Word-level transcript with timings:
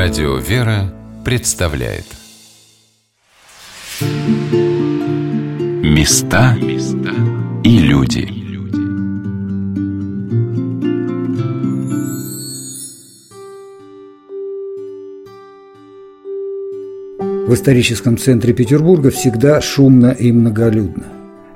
Радио 0.00 0.36
«Вера» 0.36 0.94
представляет 1.24 2.04
Места 5.82 6.56
и 7.64 7.78
люди 7.80 8.28
В 17.48 17.54
историческом 17.54 18.18
центре 18.18 18.52
Петербурга 18.54 19.10
всегда 19.10 19.60
шумно 19.60 20.12
и 20.12 20.30
многолюдно. 20.30 21.06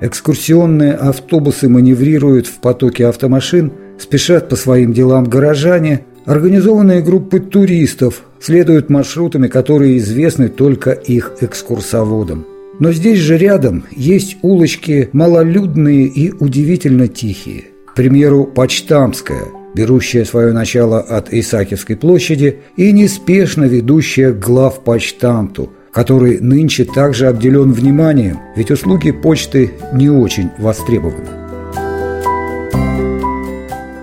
Экскурсионные 0.01 0.95
автобусы 0.95 1.69
маневрируют 1.69 2.47
в 2.47 2.59
потоке 2.59 3.07
автомашин, 3.07 3.71
спешат 3.97 4.49
по 4.49 4.57
своим 4.57 4.91
делам 4.91 5.23
горожане– 5.23 6.03
Организованные 6.25 7.01
группы 7.01 7.41
туристов 7.41 8.23
следуют 8.39 8.89
маршрутами, 8.89 9.47
которые 9.47 9.97
известны 9.97 10.47
только 10.47 10.91
их 10.91 11.33
экскурсоводам. 11.41 12.45
Но 12.79 12.93
здесь 12.93 13.19
же 13.19 13.37
рядом 13.37 13.83
есть 13.91 14.37
улочки 14.41 15.09
малолюдные 15.11 16.05
и 16.07 16.31
удивительно 16.31 17.07
тихие. 17.07 17.65
К 17.87 17.95
примеру, 17.95 18.45
Почтамская, 18.45 19.43
берущая 19.75 20.23
свое 20.23 20.53
начало 20.53 21.01
от 21.01 21.33
Исаакиевской 21.33 21.97
площади 21.97 22.59
и 22.77 22.91
неспешно 22.93 23.65
ведущая 23.65 24.31
к 24.31 24.39
главпочтамту, 24.39 25.71
который 25.91 26.39
нынче 26.39 26.85
также 26.85 27.27
обделен 27.27 27.73
вниманием, 27.73 28.39
ведь 28.55 28.71
услуги 28.71 29.11
почты 29.11 29.73
не 29.93 30.09
очень 30.09 30.49
востребованы. 30.57 31.27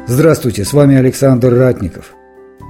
Здравствуйте, 0.07 0.65
с 0.65 0.73
вами 0.73 0.97
Александр 0.97 1.55
Ратников. 1.55 2.15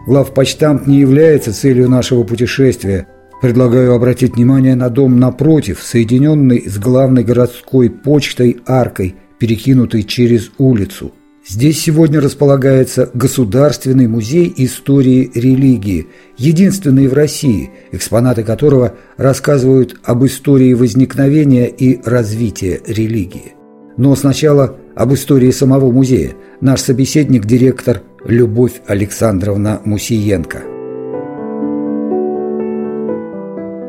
Главпочтамт 0.06 0.86
не 0.86 0.98
является 1.00 1.52
целью 1.52 1.88
нашего 1.88 2.24
путешествия. 2.24 3.06
Предлагаю 3.43 3.95
обратить 3.95 4.34
внимание 4.34 4.74
на 4.74 4.88
дом 4.90 5.18
напротив, 5.18 5.80
соединенный 5.82 6.68
с 6.68 6.79
главной 6.79 7.24
городской 7.24 7.90
почтой 7.90 8.59
аркой, 8.66 9.15
перекинутой 9.38 10.02
через 10.02 10.51
улицу. 10.59 11.12
Здесь 11.46 11.80
сегодня 11.80 12.20
располагается 12.20 13.10
Государственный 13.15 14.07
музей 14.07 14.52
истории 14.59 15.30
религии, 15.34 16.07
единственный 16.37 17.09
в 17.09 17.14
России, 17.14 17.70
экспонаты 17.92 18.42
которого 18.42 18.95
рассказывают 19.16 19.98
об 20.04 20.24
истории 20.26 20.74
возникновения 20.74 21.66
и 21.66 22.01
развития 22.04 22.80
религии. 22.87 23.54
Но 23.96 24.14
сначала 24.16 24.76
об 24.95 25.14
истории 25.14 25.51
самого 25.51 25.90
музея. 25.90 26.32
Наш 26.60 26.80
собеседник– 26.80 27.45
директор 27.46 28.02
Любовь 28.24 28.82
Александровна 28.87 29.80
Мусиенко. 29.87 30.59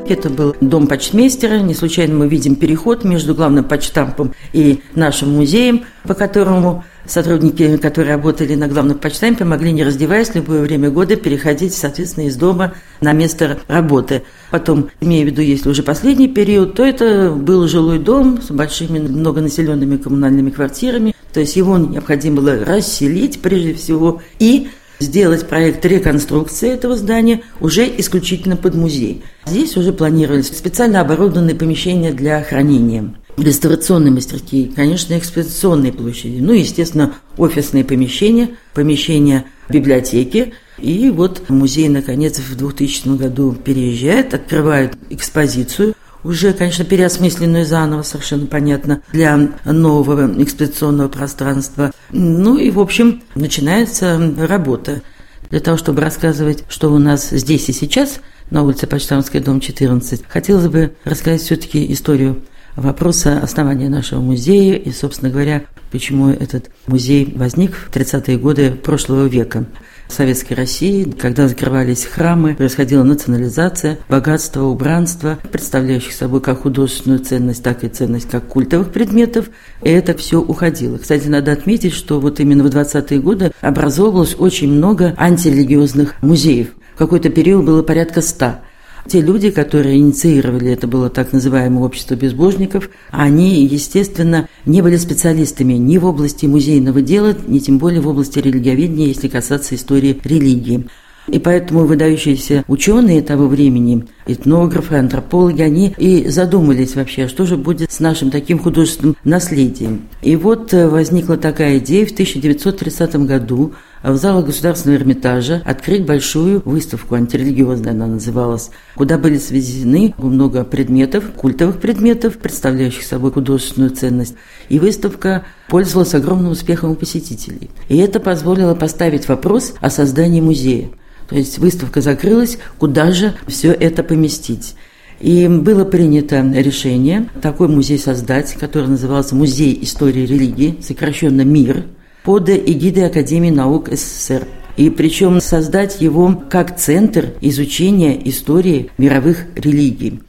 Это 0.07 0.29
был 0.29 0.55
дом 0.61 0.87
почтмейстера. 0.87 1.59
Не 1.59 1.73
случайно 1.73 2.15
мы 2.15 2.29
видим 2.29 2.55
переход 2.55 3.03
между 3.03 3.35
главным 3.35 3.65
почтампом 3.65 4.33
и 4.53 4.81
нашим 4.95 5.33
музеем, 5.35 5.83
по 6.03 6.13
которому 6.13 6.83
сотрудники, 7.05 7.75
которые 7.77 8.15
работали 8.15 8.55
на 8.55 8.67
главном 8.67 8.99
почтампе, 8.99 9.43
могли, 9.43 9.73
не 9.73 9.83
раздеваясь, 9.83 10.29
в 10.29 10.35
любое 10.35 10.61
время 10.61 10.89
года 10.89 11.17
переходить, 11.17 11.73
соответственно, 11.73 12.25
из 12.27 12.35
дома 12.37 12.73
на 13.01 13.11
место 13.11 13.59
работы. 13.67 14.23
Потом, 14.49 14.89
имея 15.01 15.25
в 15.25 15.27
виду, 15.27 15.41
если 15.41 15.69
уже 15.69 15.83
последний 15.83 16.29
период, 16.29 16.75
то 16.75 16.85
это 16.85 17.31
был 17.31 17.67
жилой 17.67 17.99
дом 17.99 18.41
с 18.41 18.49
большими 18.49 18.99
многонаселенными 18.99 19.97
коммунальными 19.97 20.51
квартирами. 20.51 21.10
То 21.33 21.39
есть 21.39 21.55
его 21.55 21.77
необходимо 21.77 22.37
было 22.37 22.65
расселить 22.65 23.41
прежде 23.41 23.73
всего 23.73 24.21
и 24.39 24.69
сделать 24.99 25.47
проект 25.47 25.85
реконструкции 25.85 26.69
этого 26.69 26.95
здания 26.95 27.41
уже 27.59 27.87
исключительно 27.97 28.55
под 28.55 28.75
музей. 28.75 29.23
Здесь 29.45 29.75
уже 29.77 29.93
планировались 29.93 30.47
специально 30.47 31.01
оборудованные 31.01 31.55
помещения 31.55 32.11
для 32.11 32.43
хранения 32.43 33.15
реставрационные 33.37 34.11
мастерские, 34.11 34.67
конечно, 34.67 35.17
экспозиционные 35.17 35.93
площади, 35.93 36.39
ну, 36.39 36.53
естественно, 36.53 37.15
офисные 37.37 37.83
помещения, 37.83 38.49
помещения 38.73 39.45
библиотеки. 39.69 40.53
И 40.77 41.09
вот 41.09 41.49
музей, 41.49 41.87
наконец, 41.89 42.39
в 42.39 42.55
2000 42.55 43.17
году 43.17 43.53
переезжает, 43.53 44.33
открывает 44.33 44.93
экспозицию, 45.09 45.93
уже, 46.23 46.53
конечно, 46.53 46.85
переосмысленную 46.85 47.65
заново, 47.65 48.03
совершенно 48.03 48.45
понятно, 48.45 49.01
для 49.11 49.49
нового 49.65 50.31
экспозиционного 50.41 51.09
пространства. 51.09 51.91
Ну 52.11 52.57
и, 52.57 52.69
в 52.69 52.79
общем, 52.79 53.23
начинается 53.35 54.19
работа 54.37 55.01
для 55.49 55.59
того, 55.59 55.77
чтобы 55.77 56.01
рассказывать, 56.01 56.63
что 56.69 56.91
у 56.91 56.97
нас 56.97 57.29
здесь 57.29 57.69
и 57.69 57.73
сейчас, 57.73 58.21
на 58.49 58.63
улице 58.63 58.87
Почтамский 58.87 59.39
дом 59.39 59.59
14, 59.59 60.23
хотелось 60.27 60.67
бы 60.67 60.95
рассказать 61.03 61.41
все-таки 61.41 61.91
историю 61.91 62.41
вопроса 62.75 63.39
основания 63.41 63.89
нашего 63.89 64.21
музея 64.21 64.75
и, 64.75 64.91
собственно 64.91 65.31
говоря, 65.31 65.63
почему 65.91 66.29
этот 66.29 66.71
музей 66.87 67.33
возник 67.35 67.75
в 67.75 67.89
30-е 67.91 68.37
годы 68.37 68.71
прошлого 68.71 69.27
века. 69.27 69.65
В 70.07 70.13
Советской 70.13 70.55
России, 70.55 71.09
когда 71.09 71.47
закрывались 71.47 72.03
храмы, 72.03 72.55
происходила 72.55 73.01
национализация, 73.03 73.97
богатство, 74.09 74.63
убранство, 74.63 75.39
представляющих 75.51 76.11
собой 76.11 76.41
как 76.41 76.63
художественную 76.63 77.21
ценность, 77.21 77.63
так 77.63 77.85
и 77.85 77.87
ценность 77.87 78.29
как 78.29 78.45
культовых 78.45 78.91
предметов, 78.91 79.49
и 79.81 79.89
это 79.89 80.13
все 80.17 80.41
уходило. 80.41 80.97
Кстати, 80.97 81.27
надо 81.27 81.53
отметить, 81.53 81.93
что 81.93 82.19
вот 82.19 82.41
именно 82.41 82.63
в 82.63 82.67
20-е 82.67 83.21
годы 83.21 83.51
образовывалось 83.61 84.35
очень 84.37 84.73
много 84.73 85.13
антирелигиозных 85.17 86.15
музеев. 86.21 86.67
В 86.95 86.97
какой-то 86.97 87.29
период 87.29 87.65
было 87.65 87.81
порядка 87.81 88.21
ста. 88.21 88.61
Те 89.07 89.21
люди, 89.21 89.49
которые 89.49 89.97
инициировали 89.97 90.71
это 90.71 90.87
было 90.87 91.09
так 91.09 91.33
называемое 91.33 91.83
общество 91.83 92.15
безбожников, 92.15 92.89
они, 93.09 93.65
естественно, 93.65 94.47
не 94.65 94.81
были 94.81 94.97
специалистами 94.97 95.73
ни 95.73 95.97
в 95.97 96.05
области 96.05 96.45
музейного 96.45 97.01
дела, 97.01 97.35
ни 97.47 97.59
тем 97.59 97.77
более 97.77 98.01
в 98.01 98.07
области 98.07 98.39
религиоведения, 98.39 99.07
если 99.07 99.27
касаться 99.27 99.75
истории 99.75 100.19
религии. 100.23 100.87
И 101.27 101.39
поэтому 101.39 101.85
выдающиеся 101.85 102.63
ученые 102.67 103.21
того 103.21 103.47
времени, 103.47 104.05
этнографы, 104.25 104.95
антропологи, 104.95 105.61
они 105.61 105.93
и 105.97 106.27
задумались 106.27 106.95
вообще, 106.95 107.27
что 107.27 107.45
же 107.45 107.57
будет 107.57 107.91
с 107.91 107.99
нашим 107.99 108.31
таким 108.31 108.57
художественным 108.57 109.15
наследием. 109.23 110.07
И 110.23 110.35
вот 110.35 110.73
э, 110.73 110.87
возникла 110.87 111.37
такая 111.37 111.77
идея 111.77 112.05
в 112.05 112.11
1930 112.11 113.15
году 113.27 113.73
в 114.03 114.17
залах 114.17 114.47
Государственного 114.47 114.99
Эрмитажа 114.99 115.61
открыть 115.65 116.05
большую 116.05 116.61
выставку, 116.65 117.15
антирелигиозная 117.15 117.91
она 117.91 118.07
называлась, 118.07 118.71
куда 118.95 119.17
были 119.17 119.37
свезены 119.37 120.15
много 120.17 120.63
предметов, 120.63 121.25
культовых 121.35 121.79
предметов, 121.79 122.37
представляющих 122.37 123.03
собой 123.03 123.31
художественную 123.31 123.91
ценность. 123.91 124.35
И 124.69 124.79
выставка 124.79 125.43
пользовалась 125.69 126.15
огромным 126.15 126.51
успехом 126.51 126.91
у 126.91 126.95
посетителей. 126.95 127.69
И 127.89 127.97
это 127.97 128.19
позволило 128.19 128.73
поставить 128.73 129.27
вопрос 129.27 129.73
о 129.81 129.89
создании 129.89 130.41
музея. 130.41 130.89
То 131.29 131.35
есть 131.35 131.59
выставка 131.59 132.01
закрылась, 132.01 132.57
куда 132.77 133.11
же 133.11 133.33
все 133.47 133.71
это 133.71 134.03
поместить. 134.03 134.75
И 135.19 135.47
было 135.47 135.85
принято 135.85 136.41
решение 136.41 137.29
такой 137.41 137.67
музей 137.67 137.99
создать, 137.99 138.53
который 138.55 138.87
назывался 138.87 139.35
«Музей 139.35 139.77
истории 139.83 140.25
религии», 140.25 140.79
сокращенно 140.81 141.41
«МИР», 141.41 141.85
под 142.23 142.49
эгидой 142.49 143.07
Академии 143.07 143.49
наук 143.49 143.89
СССР. 143.91 144.47
И 144.77 144.89
причем 144.89 145.41
создать 145.41 146.01
его 146.01 146.43
как 146.49 146.77
центр 146.77 147.33
изучения 147.41 148.19
истории 148.29 148.89
мировых 148.97 149.45
религий. 149.55 150.21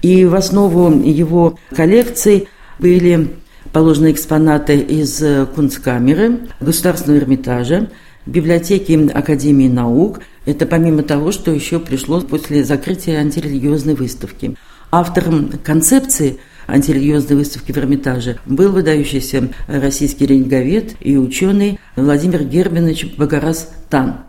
И 0.00 0.24
в 0.24 0.34
основу 0.34 0.90
его 1.02 1.58
коллекции 1.74 2.48
были 2.78 3.28
положены 3.72 4.12
экспонаты 4.12 4.78
из 4.78 5.22
Кунсткамеры, 5.54 6.40
Государственного 6.60 7.20
Эрмитажа, 7.20 7.90
библиотеки 8.26 9.10
Академии 9.12 9.68
наук. 9.68 10.20
Это 10.46 10.66
помимо 10.66 11.02
того, 11.02 11.30
что 11.30 11.52
еще 11.52 11.78
пришло 11.78 12.20
после 12.20 12.64
закрытия 12.64 13.20
антирелигиозной 13.20 13.94
выставки. 13.94 14.56
Автором 14.90 15.52
концепции 15.62 16.38
антирелигиозной 16.66 17.36
выставки 17.36 17.72
в 17.72 17.78
Эрмитаже 17.78 18.38
был 18.46 18.72
выдающийся 18.72 19.48
российский 19.66 20.26
религовед 20.26 20.94
и 21.00 21.16
ученый 21.16 21.78
Владимир 21.96 22.44
Гербинович 22.44 23.16
Багарас 23.16 23.70
Тан. 23.88 24.20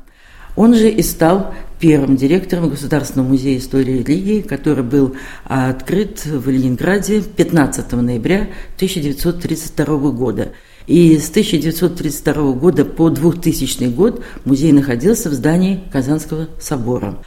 Он 0.56 0.76
же 0.76 0.90
и 0.90 1.02
стал 1.02 1.54
первым 1.80 2.16
директором 2.16 2.70
Государственного 2.70 3.28
музея 3.28 3.58
истории 3.58 4.04
религии, 4.04 4.42
который 4.42 4.84
был 4.84 5.16
открыт 5.46 6.26
в 6.26 6.50
Ленинграде 6.50 7.22
15 7.22 7.92
ноября 7.94 8.50
1932 8.78 10.12
года. 10.12 10.54
И 10.86 11.18
с 11.18 11.30
1932 11.30 12.54
года 12.54 12.86
по 12.86 13.10
2000 13.10 13.86
год 13.86 14.24
музей 14.46 14.72
находился 14.72 15.30
в 15.30 15.34
здании 15.34 15.84
Казанского 15.92 16.50
собора. 16.60 17.20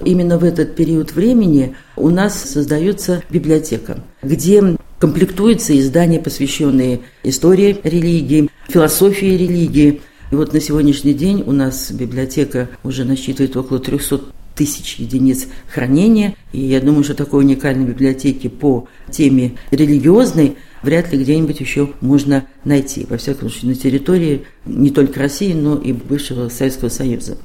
Именно 0.05 0.39
в 0.39 0.45
этот 0.45 0.77
период 0.77 1.13
времени 1.13 1.75
у 1.97 2.11
нас 2.11 2.39
создается 2.39 3.23
библиотека, 3.31 4.05
где 4.23 4.77
комплектуются 4.99 5.79
издания, 5.79 6.19
посвященные 6.19 7.01
истории 7.23 7.79
религии, 7.83 8.51
философии 8.69 9.37
религии. 9.37 10.03
И 10.31 10.35
вот 10.35 10.53
на 10.53 10.61
сегодняшний 10.61 11.15
день 11.15 11.43
у 11.47 11.53
нас 11.53 11.91
библиотека 11.91 12.69
уже 12.85 13.05
насчитывает 13.05 13.57
около 13.57 13.79
300 13.79 14.21
тысяч 14.55 14.97
единиц 14.97 15.47
хранения. 15.69 16.35
И 16.53 16.61
я 16.61 16.81
думаю, 16.81 17.05
что 17.05 17.15
такой 17.15 17.45
уникальной 17.45 17.87
библиотеки 17.87 18.49
по 18.49 18.89
теме 19.11 19.53
религиозной 19.71 20.57
вряд 20.83 21.13
ли 21.13 21.23
где-нибудь 21.23 21.61
еще 21.61 21.93
можно 22.01 22.45
найти. 22.65 23.07
Во 23.09 23.17
всяком 23.17 23.51
случае, 23.51 23.71
на 23.71 23.77
территории 23.77 24.45
не 24.67 24.91
только 24.91 25.21
России, 25.21 25.53
но 25.53 25.77
и 25.77 25.93
бывшего 25.93 26.49
Советского 26.49 26.89
Союза. 26.89 27.39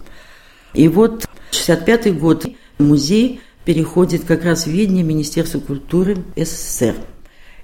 И 0.73 0.87
вот 0.87 1.25
65 1.53 2.19
год 2.19 2.45
музей 2.77 3.41
переходит 3.65 4.25
как 4.25 4.43
раз 4.43 4.65
в 4.65 4.67
видение 4.67 5.03
Министерства 5.03 5.59
культуры 5.59 6.17
СССР. 6.35 6.95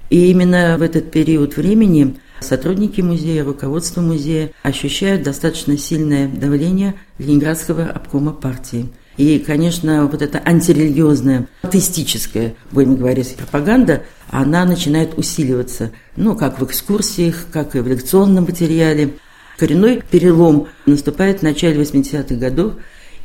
И 0.09 0.31
именно 0.31 0.77
в 0.77 0.81
этот 0.81 1.11
период 1.11 1.57
времени 1.57 2.15
сотрудники 2.39 3.01
музея, 3.01 3.43
руководство 3.43 4.01
музея 4.01 4.51
ощущают 4.63 5.23
достаточно 5.23 5.77
сильное 5.77 6.27
давление 6.27 6.95
Ленинградского 7.17 7.85
обкома 7.85 8.31
партии. 8.31 8.89
И, 9.17 9.37
конечно, 9.39 10.05
вот 10.05 10.21
эта 10.21 10.41
антирелигиозная, 10.43 11.47
атеистическая, 11.61 12.55
будем 12.71 12.95
говорить, 12.95 13.35
пропаганда, 13.35 14.03
она 14.29 14.63
начинает 14.63 15.17
усиливаться. 15.17 15.91
Ну, 16.15 16.37
как 16.37 16.59
в 16.59 16.63
экскурсиях, 16.63 17.47
как 17.51 17.75
и 17.75 17.79
в 17.79 17.87
лекционном 17.87 18.45
материале. 18.45 19.15
Коренной 19.57 20.01
перелом 20.09 20.67
наступает 20.85 21.39
в 21.39 21.43
начале 21.43 21.81
80-х 21.81 22.35
годов, 22.35 22.75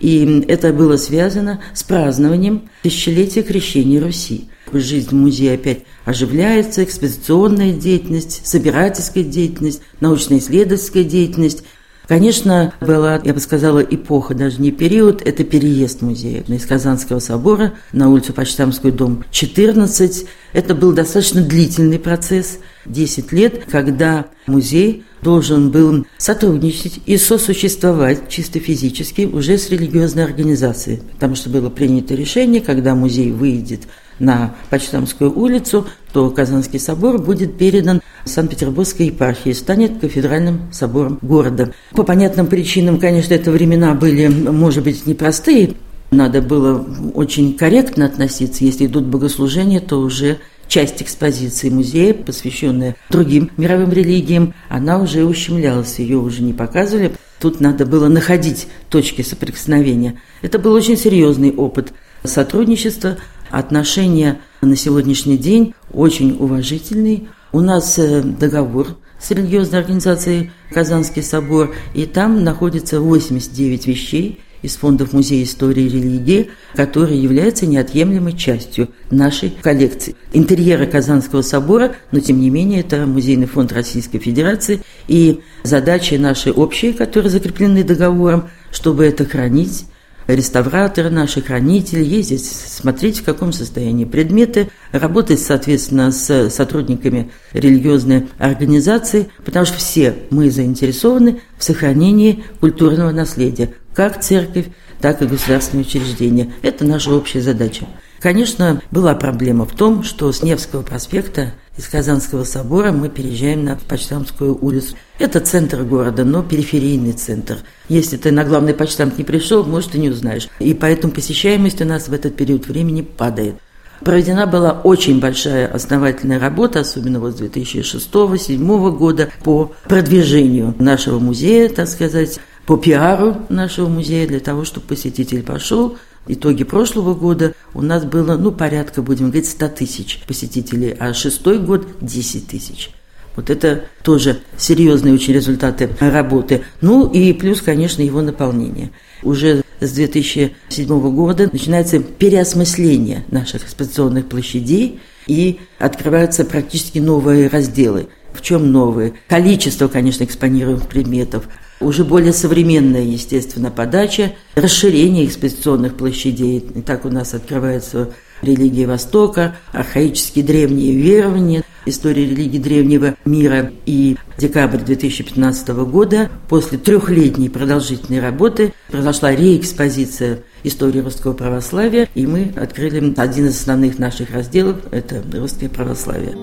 и 0.01 0.45
это 0.49 0.73
было 0.73 0.97
связано 0.97 1.61
с 1.73 1.83
празднованием 1.83 2.69
тысячелетия 2.83 3.43
крещения 3.43 4.01
Руси. 4.01 4.49
Жизнь 4.73 5.15
музея 5.15 5.55
опять 5.55 5.85
оживляется, 6.05 6.83
экспозиционная 6.83 7.73
деятельность, 7.73 8.45
собирательская 8.45 9.23
деятельность, 9.23 9.83
научно-исследовательская 10.01 11.05
деятельность. 11.05 11.63
Конечно, 12.09 12.75
была, 12.81 13.21
я 13.25 13.33
бы 13.33 13.41
сказала, 13.41 13.79
эпоха, 13.79 14.35
даже 14.35 14.61
не 14.61 14.73
период, 14.73 15.23
это 15.23 15.43
переезд 15.43 16.03
музея 16.03 16.43
из 16.43 16.67
Казанского 16.67 17.19
собора 17.19 17.75
на 17.93 18.11
улицу 18.11 18.35
Почтамскую, 18.35 18.93
дом 18.93 19.25
14. 19.31 20.27
Это 20.53 20.75
был 20.75 20.93
достаточно 20.93 21.41
длительный 21.41 21.99
процесс, 21.99 22.59
10 22.85 23.33
лет, 23.33 23.65
когда 23.71 24.27
музей 24.47 25.05
должен 25.25 25.71
был 25.71 26.07
сотрудничать 26.19 27.01
и 27.07 27.17
сосуществовать 27.17 28.29
чисто 28.29 28.61
физически 28.61 29.23
уже 29.23 29.59
с 29.59 29.71
религиозной 29.71 30.23
организацией, 30.23 31.01
потому 31.15 31.35
что 31.35 31.51
было 31.51 31.71
принято 31.71 32.15
решение, 32.15 32.61
когда 32.61 32.95
музей 32.95 33.33
выйдет 33.33 33.81
на 34.21 34.55
Почтамскую 34.71 35.37
улицу, 35.37 35.89
то 36.13 36.31
Казанский 36.31 36.79
собор 36.79 37.21
будет 37.21 37.59
передан 37.59 38.01
Санкт-Петербургской 38.25 39.07
епархии, 39.07 39.51
станет 39.51 39.99
кафедральным 39.99 40.73
собором 40.73 41.19
города. 41.21 41.73
По 41.93 42.05
понятным 42.05 42.47
причинам, 42.47 43.01
конечно, 43.01 43.35
это 43.35 43.51
времена 43.51 43.95
были, 43.95 44.29
может 44.29 44.85
быть, 44.85 45.05
непростые, 45.07 45.75
надо 46.11 46.43
было 46.43 46.87
очень 47.15 47.57
корректно 47.57 48.07
относиться. 48.07 48.65
Если 48.65 48.87
идут 48.87 49.05
богослужения, 49.05 49.81
то 49.81 49.99
уже 49.99 50.39
часть 50.75 51.01
экспозиции 51.03 51.71
музея, 51.71 52.13
посвященная 52.15 52.97
другим 53.09 53.53
мировым 53.57 53.93
религиям, 53.93 54.55
она 54.69 54.99
уже 54.99 55.25
ущемлялась, 55.25 56.01
ее 56.01 56.17
уже 56.17 56.43
не 56.43 56.53
показывали. 56.53 57.15
Тут 57.39 57.61
надо 57.61 57.87
было 57.87 58.09
находить 58.09 58.67
точки 58.89 59.23
соприкосновения. 59.23 60.21
Это 60.43 60.59
был 60.59 60.73
очень 60.73 60.97
серьезный 60.97 61.55
опыт 61.55 61.93
сотрудничества, 62.25 63.19
отношения 63.53 64.41
на 64.63 64.75
сегодняшний 64.75 65.39
день 65.39 65.75
очень 65.93 66.37
уважительные. 66.41 67.29
У 67.53 67.61
нас 67.61 67.97
э, 68.01 68.23
договор 68.23 68.97
с 69.21 69.31
религиозной 69.31 69.79
организацией 69.79 70.51
Казанский 70.73 71.23
собор, 71.23 71.73
и 71.95 72.05
там 72.05 72.43
находится 72.43 73.01
89 73.01 73.87
вещей, 73.87 74.41
из 74.65 74.77
фондов 74.77 75.13
Музея 75.13 75.45
истории 75.45 75.85
и 75.85 75.89
религии, 75.89 76.51
который 76.75 77.19
является 77.19 77.67
неотъемлемой 77.67 78.33
частью 78.33 78.89
нашей 79.11 79.51
коллекции. 79.51 80.17
Интерьера 80.33 80.87
Казанского 80.87 81.43
собора, 81.43 81.97
но 82.13 82.21
тем 82.21 82.41
не 82.41 82.49
менее 82.49 82.81
это 82.81 83.07
Музейный 83.07 83.47
фонд 83.47 83.73
Российской 83.73 84.19
Федерации, 84.19 84.81
и 85.07 85.41
задачи 85.65 86.15
наши 86.15 86.51
общие, 86.51 86.95
которые 86.95 87.31
закреплены 87.31 87.85
договором, 87.85 88.49
чтобы 88.71 89.05
это 89.05 89.27
хранить, 89.27 89.85
реставраторы, 90.27 91.11
наши 91.11 91.43
хранители, 91.43 92.03
ездить, 92.03 92.45
смотреть, 92.45 93.19
в 93.19 93.25
каком 93.25 93.53
состоянии 93.53 94.07
предметы, 94.07 94.71
работать, 94.93 95.41
соответственно, 95.41 96.11
с 96.11 96.49
сотрудниками 96.51 97.31
религиозной 97.53 98.29
организации, 98.39 99.29
потому 99.45 99.67
что 99.67 99.77
все 99.77 100.15
мы 100.31 100.51
заинтересованы 100.51 101.43
в 101.59 101.65
сохранении 101.65 102.45
культурного 102.61 103.11
наследия, 103.11 103.75
как 103.95 104.21
церковь, 104.21 104.67
так 105.01 105.23
и 105.23 105.27
государственные 105.27 105.85
учреждения. 105.85 106.53
Это 106.63 106.85
наша 106.85 107.13
общая 107.15 107.41
задача. 107.41 107.87
Конечно, 108.21 108.81
была 108.91 109.15
проблема 109.15 109.67
в 109.67 109.75
том, 109.75 110.03
что 110.03 110.33
с 110.33 110.43
Невского 110.43 110.83
проспекта 110.83 111.53
из 111.77 111.89
Казанского 111.89 112.45
собора 112.45 112.91
мы 112.91 113.11
переезжаем 113.11 113.65
на 113.65 113.77
Почтамскую 113.77 114.57
улицу. 114.65 114.97
Это 115.19 115.41
центр 115.41 115.83
города, 115.83 116.25
но 116.25 116.43
периферийный 116.43 117.13
центр. 117.13 117.59
Если 117.89 118.17
ты 118.17 118.31
на 118.31 118.45
главный 118.45 118.73
почтамт 118.73 119.19
не 119.19 119.25
пришел, 119.25 119.65
может, 119.65 119.91
ты 119.91 119.99
не 119.99 120.09
узнаешь. 120.09 120.49
И 120.59 120.73
поэтому 120.73 121.13
посещаемость 121.13 121.83
у 121.83 121.85
нас 121.85 122.09
в 122.09 122.15
этот 122.15 122.37
период 122.37 122.67
времени 122.67 123.03
падает. 123.03 123.57
Проведена 124.01 124.47
была 124.47 124.73
очень 124.73 125.21
большая 125.21 125.67
основательная 125.67 126.39
работа, 126.39 126.81
особенно 126.81 127.21
вот 127.21 127.37
с 127.37 127.41
2006-2007 127.41 128.97
года, 128.97 129.31
по 129.43 129.73
продвижению 129.89 130.75
нашего 130.79 131.19
музея, 131.19 131.69
так 131.69 131.89
сказать, 131.89 132.39
по 132.67 132.77
пиару 132.77 133.37
нашего 133.49 133.89
музея, 133.89 134.27
для 134.27 134.41
того, 134.41 134.65
чтобы 134.65 134.87
посетитель 134.87 135.43
пошел, 135.43 135.97
итоге 136.27 136.65
прошлого 136.65 137.15
года 137.15 137.55
у 137.75 137.83
нас 137.83 138.05
было, 138.05 138.37
ну, 138.37 138.53
порядка, 138.53 139.03
будем 139.03 139.27
говорить, 139.27 139.49
100 139.49 139.69
тысяч 139.69 140.23
посетителей, 140.27 140.97
а 140.99 141.13
шестой 141.13 141.59
год– 141.59 141.87
10 142.01 142.47
тысяч. 142.47 142.91
Вот 143.37 143.51
это 143.51 143.87
тоже 144.03 144.43
серьезные 144.57 145.13
очень 145.13 145.35
результаты 145.35 145.91
работы. 145.99 146.63
Ну 146.81 147.11
и 147.11 147.33
плюс, 147.33 147.61
конечно, 147.61 148.01
его 148.01 148.23
наполнение. 148.23 148.93
Уже 149.25 149.65
с 149.81 149.91
2007 149.91 151.15
года 151.15 151.51
начинается 151.53 151.99
переосмысление 151.99 153.25
наших 153.33 153.65
экспозиционных 153.65 154.29
площадей 154.29 155.01
и 155.27 155.59
открываются 155.81 156.45
практически 156.45 157.01
новые 157.01 157.49
разделы. 157.49 158.07
В 158.33 158.41
чем 158.41 158.71
новые? 158.71 159.15
Количество, 159.29 159.89
конечно, 159.89 160.23
экспонируемых 160.23 160.89
предметов, 160.89 161.49
уже 161.85 162.05
более 162.05 162.33
современная, 162.33 163.03
естественно, 163.03 163.71
подача, 163.71 164.33
расширение 164.55 165.27
экспозиционных 165.27 165.97
площадей. 165.97 166.59
И 166.75 166.81
так 166.81 167.05
у 167.05 167.11
нас 167.11 167.35
открывается 167.35 168.11
религия 168.43 168.87
Востока, 168.87 169.57
архаические 169.73 170.45
древние 170.45 170.95
верования, 170.95 171.63
история 171.87 172.27
религии 172.27 172.59
древнего 172.59 173.15
мира. 173.25 173.71
И 173.87 174.17
декабрь 174.39 174.79
2015 174.79 175.69
года, 175.69 176.31
после 176.49 176.79
трехлетней 176.79 177.51
продолжительной 177.51 178.21
работы, 178.21 178.73
произошла 178.91 179.35
реэкспозиция 179.35 180.41
истории 180.63 181.01
русского 181.01 181.35
православия, 181.35 182.09
и 182.15 182.27
мы 182.27 182.53
открыли 182.57 183.13
один 183.17 183.47
из 183.47 183.61
основных 183.61 183.99
наших 183.99 184.31
разделов– 184.31 184.77
это 184.91 185.23
русское 185.33 185.69
православие. 185.69 186.35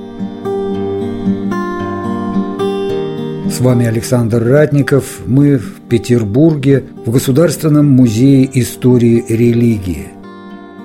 С 3.52 3.60
вами 3.60 3.86
Александр 3.86 4.42
Ратников. 4.42 5.20
Мы 5.26 5.58
в 5.58 5.82
Петербурге 5.90 6.86
в 7.06 7.12
Государственном 7.12 7.86
музее 7.86 8.50
истории 8.54 9.26
религии. 9.28 10.08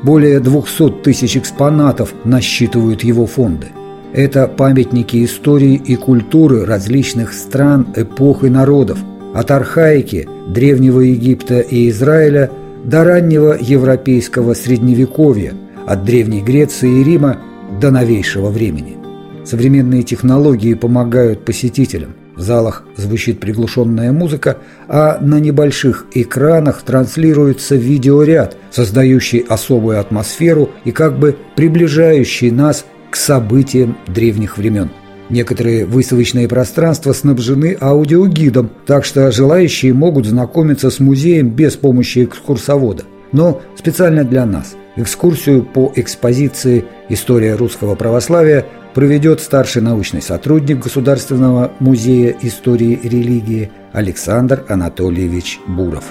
Более 0.02 0.40
200 0.40 1.02
тысяч 1.04 1.36
экспонатов 1.36 2.12
насчитывают 2.24 3.04
его 3.04 3.24
фонды. 3.26 3.68
Это 4.12 4.48
памятники 4.48 5.24
истории 5.24 5.74
и 5.74 5.94
культуры 5.94 6.64
различных 6.64 7.34
стран, 7.34 7.86
эпох 7.94 8.42
и 8.42 8.50
народов, 8.50 8.98
от 9.32 9.52
архаики, 9.52 10.28
Древнего 10.48 11.02
Египта 11.02 11.60
и 11.60 11.88
Израиля 11.90 12.50
до 12.84 13.04
раннего 13.04 13.56
европейского 13.60 14.54
Средневековья, 14.54 15.54
от 15.86 16.04
Древней 16.04 16.42
Греции 16.42 17.00
и 17.00 17.04
Рима 17.04 17.38
до 17.80 17.92
новейшего 17.92 18.50
времени. 18.50 18.96
Современные 19.44 20.02
технологии 20.02 20.74
помогают 20.74 21.44
посетителям. 21.44 22.15
В 22.36 22.42
залах 22.42 22.82
звучит 22.96 23.40
приглушенная 23.40 24.12
музыка, 24.12 24.58
а 24.88 25.18
на 25.20 25.40
небольших 25.40 26.04
экранах 26.12 26.82
транслируется 26.82 27.76
видеоряд, 27.76 28.56
создающий 28.70 29.38
особую 29.40 29.98
атмосферу 29.98 30.70
и 30.84 30.92
как 30.92 31.18
бы 31.18 31.36
приближающий 31.56 32.50
нас 32.50 32.84
к 33.10 33.16
событиям 33.16 33.96
древних 34.06 34.58
времен. 34.58 34.90
Некоторые 35.30 35.86
выставочные 35.86 36.46
пространства 36.46 37.12
снабжены 37.12 37.76
аудиогидом, 37.80 38.70
так 38.86 39.04
что 39.04 39.32
желающие 39.32 39.94
могут 39.94 40.26
знакомиться 40.26 40.90
с 40.90 41.00
музеем 41.00 41.48
без 41.48 41.74
помощи 41.76 42.24
экскурсовода. 42.24 43.04
Но 43.32 43.60
специально 43.76 44.24
для 44.24 44.46
нас 44.46 44.76
экскурсию 44.94 45.62
по 45.62 45.92
экспозиции 45.96 46.84
«История 47.08 47.54
русского 47.54 47.94
православия» 47.94 48.66
проведет 48.96 49.42
старший 49.42 49.82
научный 49.82 50.22
сотрудник 50.22 50.78
Государственного 50.78 51.70
музея 51.80 52.34
истории 52.40 52.94
и 52.94 53.06
религии 53.10 53.70
Александр 53.92 54.64
Анатольевич 54.70 55.60
Буров. 55.68 56.04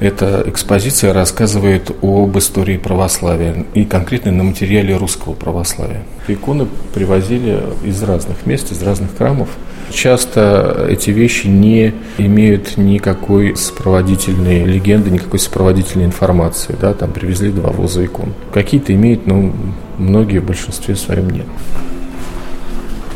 Эта 0.00 0.42
экспозиция 0.46 1.12
рассказывает 1.12 1.90
об 2.00 2.38
истории 2.38 2.78
православия 2.78 3.66
и 3.74 3.84
конкретно 3.84 4.32
на 4.32 4.44
материале 4.44 4.96
русского 4.96 5.34
православия. 5.34 6.04
Иконы 6.26 6.66
привозили 6.94 7.62
из 7.84 8.02
разных 8.02 8.46
мест, 8.46 8.72
из 8.72 8.82
разных 8.82 9.14
храмов. 9.18 9.50
Часто 9.92 10.86
эти 10.88 11.10
вещи 11.10 11.48
не 11.48 11.92
имеют 12.16 12.78
никакой 12.78 13.54
сопроводительной 13.56 14.64
легенды, 14.64 15.10
никакой 15.10 15.38
сопроводительной 15.38 16.06
информации. 16.06 16.74
Да, 16.80 16.94
там 16.94 17.12
привезли 17.12 17.50
два 17.50 17.68
воза 17.70 18.02
икон. 18.02 18.32
Какие-то 18.54 18.94
имеют, 18.94 19.26
но 19.26 19.52
многие 19.98 20.38
в 20.38 20.46
большинстве 20.46 20.96
своем 20.96 21.28
нет. 21.28 21.46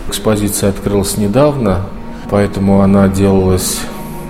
Экспозиция 0.09 0.69
открылась 0.69 1.17
недавно, 1.17 1.87
поэтому 2.29 2.83
она 2.83 3.09
делалась 3.09 3.79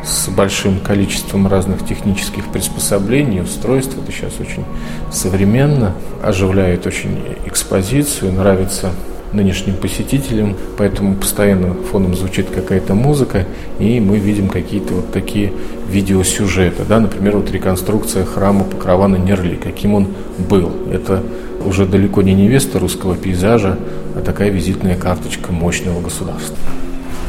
с 0.07 0.29
большим 0.29 0.81
количеством 0.81 1.47
разных 1.47 1.87
технических 1.87 2.47
приспособлений, 2.49 3.41
устройств. 3.41 3.97
Это 3.97 4.13
сейчас 4.13 4.35
очень 4.41 4.65
современно, 5.11 5.95
оживляет 6.23 6.87
очень 6.87 7.19
экспозицию, 7.47 8.33
нравится 8.33 8.91
нынешним 9.33 9.75
посетителям, 9.75 10.57
поэтому 10.79 11.17
постоянно 11.17 11.75
фоном 11.75 12.15
звучит 12.15 12.51
какая-то 12.51 12.95
музыка, 12.95 13.45
и 13.79 13.99
мы 14.01 14.19
видим 14.19 14.49
какие-то 14.49 14.95
вот 14.95 15.13
такие 15.13 15.53
видеосюжеты. 15.89 16.85
Да? 16.89 17.01
Например, 17.01 17.37
вот 17.37 17.51
реконструкция 17.51 18.25
храма 18.25 18.65
Покрова 18.65 19.09
на 19.09 19.17
Нерли, 19.17 19.57
каким 19.57 19.95
он 19.95 20.09
был. 20.39 20.71
Это 20.93 21.23
уже 21.65 21.87
далеко 21.87 22.23
не 22.23 22.35
невеста 22.35 22.79
русского 22.79 23.17
пейзажа, 23.17 23.79
а 24.15 24.21
такая 24.21 24.51
визитная 24.51 24.97
карточка 24.97 25.53
мощного 25.53 26.01
государства. 26.01 26.57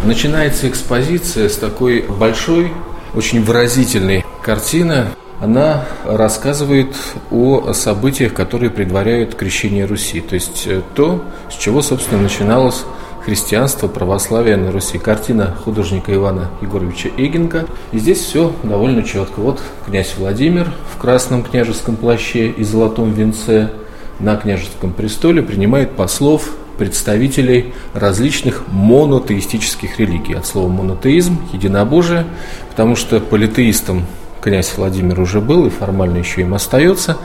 Начинается 0.06 0.70
экспозиция 0.70 1.50
с 1.50 1.58
такой 1.58 2.04
большой, 2.04 2.72
очень 3.16 3.44
выразительной 3.44 4.24
картины. 4.44 5.06
Она 5.42 5.86
рассказывает 6.06 6.96
о 7.32 7.74
событиях, 7.74 8.36
которые 8.36 8.70
предваряют 8.70 9.34
крещение 9.34 9.86
Руси. 9.86 10.22
То 10.22 10.36
есть 10.36 10.68
э, 10.68 10.84
то, 10.94 11.26
с 11.50 11.56
чего, 11.56 11.82
собственно, 11.82 12.22
начиналось 12.22 12.84
христианство, 13.26 13.88
православие 13.88 14.58
на 14.58 14.72
Руси. 14.72 15.00
Картина 15.00 15.56
художника 15.64 16.14
Ивана 16.14 16.52
Егоровича 16.62 17.10
Эгенка. 17.18 17.66
И 17.92 17.98
здесь 17.98 18.20
все 18.20 18.54
довольно 18.62 19.02
четко. 19.02 19.40
Вот 19.40 19.60
князь 19.88 20.14
Владимир 20.20 20.72
в 20.94 21.02
красном 21.02 21.42
княжеском 21.44 21.96
плаще 21.96 22.50
и 22.50 22.64
золотом 22.64 23.12
венце 23.12 23.72
на 24.20 24.36
княжеском 24.36 24.94
престоле 24.94 25.42
принимает 25.42 25.96
послов 25.96 26.52
представителей 26.78 27.74
различных 27.94 28.64
монотеистических 28.68 30.00
религий. 30.00 30.34
От 30.34 30.46
слова 30.46 30.68
монотеизм– 30.70 31.40
единобожие, 31.54 32.26
потому 32.70 32.96
что 32.96 33.20
политеистом 33.20 34.06
князь 34.42 34.74
Владимир 34.78 35.20
уже 35.20 35.42
был 35.42 35.66
и 35.66 35.70
формально 35.70 36.18
еще 36.18 36.42
им 36.42 36.54
остается, 36.54 37.18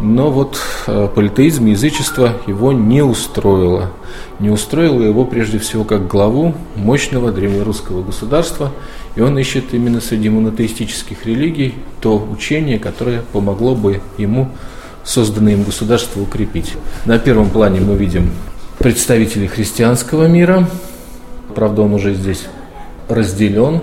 но 0.00 0.30
вот 0.30 0.58
э, 0.86 1.08
политеизм, 1.14 1.66
язычество 1.66 2.32
его 2.46 2.72
не 2.72 3.02
устроило. 3.02 3.90
Не 4.40 4.50
устроило 4.50 5.02
его 5.02 5.24
прежде 5.24 5.58
всего 5.58 5.84
как 5.84 6.08
главу 6.08 6.54
мощного 6.76 7.30
древнерусского 7.30 8.02
государства, 8.02 8.72
и 9.14 9.20
он 9.20 9.38
ищет 9.38 9.74
именно 9.74 10.00
среди 10.00 10.28
монотеистических 10.30 11.26
религий 11.26 11.74
то 12.00 12.16
учение, 12.16 12.78
которое 12.78 13.22
помогло 13.32 13.74
бы 13.74 14.00
ему 14.16 14.48
созданное 15.04 15.52
им 15.52 15.64
государство 15.64 16.20
укрепить. 16.20 16.72
На 17.04 17.18
первом 17.18 17.50
плане 17.50 17.80
мы 17.80 17.96
видим 17.96 18.30
представителей 18.78 19.46
христианского 19.46 20.26
мира. 20.26 20.68
Правда, 21.54 21.82
он 21.82 21.94
уже 21.94 22.14
здесь 22.14 22.46
разделен. 23.08 23.80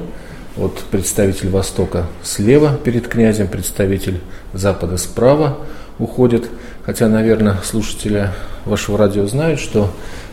Вот 0.55 0.84
представитель 0.91 1.50
Востока 1.50 2.08
слева 2.24 2.77
перед 2.84 3.08
князем, 3.08 3.48
представитель 3.48 4.19
Запада 4.53 4.98
справа 4.98 5.58
уходит. 6.00 6.50
Хотя, 6.86 7.08
наверное, 7.08 7.58
слушатели 7.63 8.29
вашего 8.65 8.98
радио 8.98 9.25
знают, 9.27 9.60
что, 9.60 9.91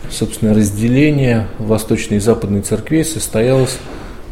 собственно, 0.09 0.53
разделение 0.53 1.47
Восточной 1.59 2.17
и 2.17 2.19
Западной 2.19 2.61
церквей 2.61 3.05
состоялось 3.05 3.77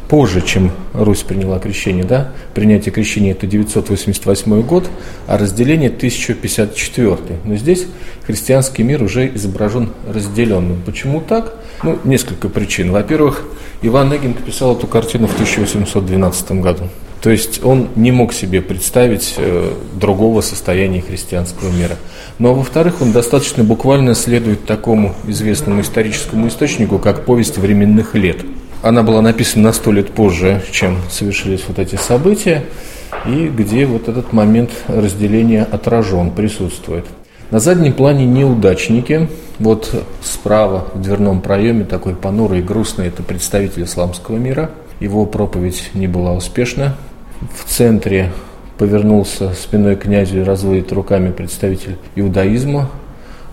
позже, 0.08 0.42
чем 0.42 0.72
Русь 0.94 1.24
приняла 1.24 1.60
крещение. 1.60 2.04
Да? 2.04 2.32
Принятие 2.54 2.92
крещения– 2.92 3.32
это 3.34 3.48
988 3.48 4.62
год, 4.62 4.90
а 5.28 5.38
разделение– 5.38 5.90
1054. 5.96 7.18
Но 7.44 7.56
здесь 7.56 7.88
христианский 8.26 8.84
мир 8.84 9.04
уже 9.04 9.34
изображен 9.36 9.90
разделенным. 10.08 10.82
Почему 10.86 11.22
так? 11.22 11.56
Ну, 11.84 12.00
несколько 12.04 12.50
причин. 12.50 12.92
Во-первых, 12.92 13.44
Иван 13.82 14.16
Эгинг 14.16 14.44
писал 14.44 14.76
эту 14.76 14.88
картину 14.88 15.28
в 15.28 15.34
1812 15.34 16.52
году. 16.54 16.90
То 17.22 17.32
есть 17.32 17.64
он 17.64 17.90
не 17.96 18.12
мог 18.12 18.34
себе 18.34 18.62
представить 18.62 19.34
э, 19.38 19.74
другого 20.00 20.42
состояния 20.42 21.02
христианского 21.02 21.72
мира. 21.72 21.96
Но, 22.38 22.54
во-вторых, 22.54 23.02
он 23.02 23.14
достаточно 23.14 23.64
буквально 23.64 24.14
следует 24.14 24.66
такому 24.66 25.16
известному 25.26 25.82
историческому 25.82 26.50
источнику, 26.50 27.00
как 27.00 27.26
«Повесть 27.26 27.58
временных 27.58 28.14
лет», 28.14 28.38
она 28.82 29.04
была 29.04 29.22
написана 29.22 29.66
на 29.66 29.74
сто 29.74 29.92
лет 29.92 30.12
позже, 30.12 30.62
чем 30.72 30.98
совершились 31.10 31.64
вот 31.68 31.80
эти 31.80 31.96
события, 31.96 32.64
и 33.26 33.48
где 33.48 33.86
вот 33.86 34.08
этот 34.08 34.34
момент 34.34 34.72
разделения 34.88 35.64
отражен, 35.64 36.32
присутствует. 36.32 37.06
На 37.52 37.60
заднем 37.60 37.94
плане 37.94 38.26
неудачники. 38.26 39.30
Вот 39.60 40.04
справа 40.22 40.88
в 40.94 41.02
дверном 41.02 41.42
проеме 41.42 41.86
такой 41.86 42.16
понурый 42.16 42.60
и 42.60 42.64
грустный, 42.64 43.08
это 43.08 43.24
представитель 43.24 43.84
исламского 43.84 44.38
мира. 44.38 44.72
Его 45.00 45.26
проповедь 45.26 45.92
не 45.94 46.08
была 46.08 46.34
успешна. 46.34 46.96
В 47.54 47.70
центре 47.70 48.32
повернулся 48.78 49.54
спиной 49.54 49.96
князю 49.96 50.42
и 50.42 50.44
разводит 50.44 50.92
руками 50.92 51.32
представитель 51.32 51.98
иудаизма. 52.16 52.90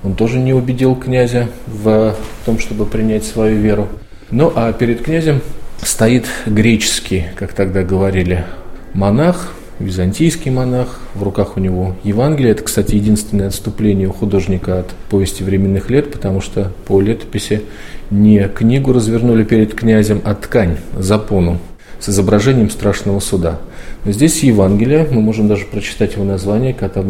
Он 0.02 0.14
тоже 0.14 0.38
не 0.38 0.52
убедил 0.52 0.96
князя 0.96 1.48
в 1.66 2.16
том, 2.44 2.58
чтобы 2.58 2.86
принять 2.86 3.24
свою 3.24 3.58
веру. 3.58 3.88
Ну 4.32 4.50
а 4.56 4.72
перед 4.72 5.02
князем 5.02 5.42
стоит 5.82 6.24
греческий, 6.46 7.24
как 7.36 7.52
тогда 7.52 7.82
говорили, 7.82 8.46
монах, 8.94 9.52
византийский 9.78 10.50
монах, 10.50 11.00
в 11.14 11.22
руках 11.22 11.58
у 11.58 11.60
него 11.60 11.96
Евангелие. 12.02 12.52
Это, 12.52 12.62
кстати, 12.62 12.94
единственное 12.94 13.48
отступление 13.48 14.08
у 14.08 14.12
художника 14.14 14.78
от 14.78 14.86
повести 15.10 15.42
временных 15.42 15.90
лет, 15.90 16.10
потому 16.10 16.40
что 16.40 16.72
по 16.86 16.98
летописи 17.02 17.60
не 18.10 18.48
книгу 18.48 18.94
развернули 18.94 19.44
перед 19.44 19.74
князем, 19.74 20.22
а 20.24 20.34
ткань, 20.34 20.78
запону 20.96 21.58
с 22.00 22.08
изображением 22.08 22.70
страшного 22.70 23.20
суда. 23.20 23.60
Но 24.06 24.12
здесь 24.12 24.42
Евангелие, 24.42 25.06
мы 25.10 25.20
можем 25.20 25.46
даже 25.46 25.66
прочитать 25.66 26.14
его 26.14 26.24
название, 26.24 26.72
Ката 26.72 27.04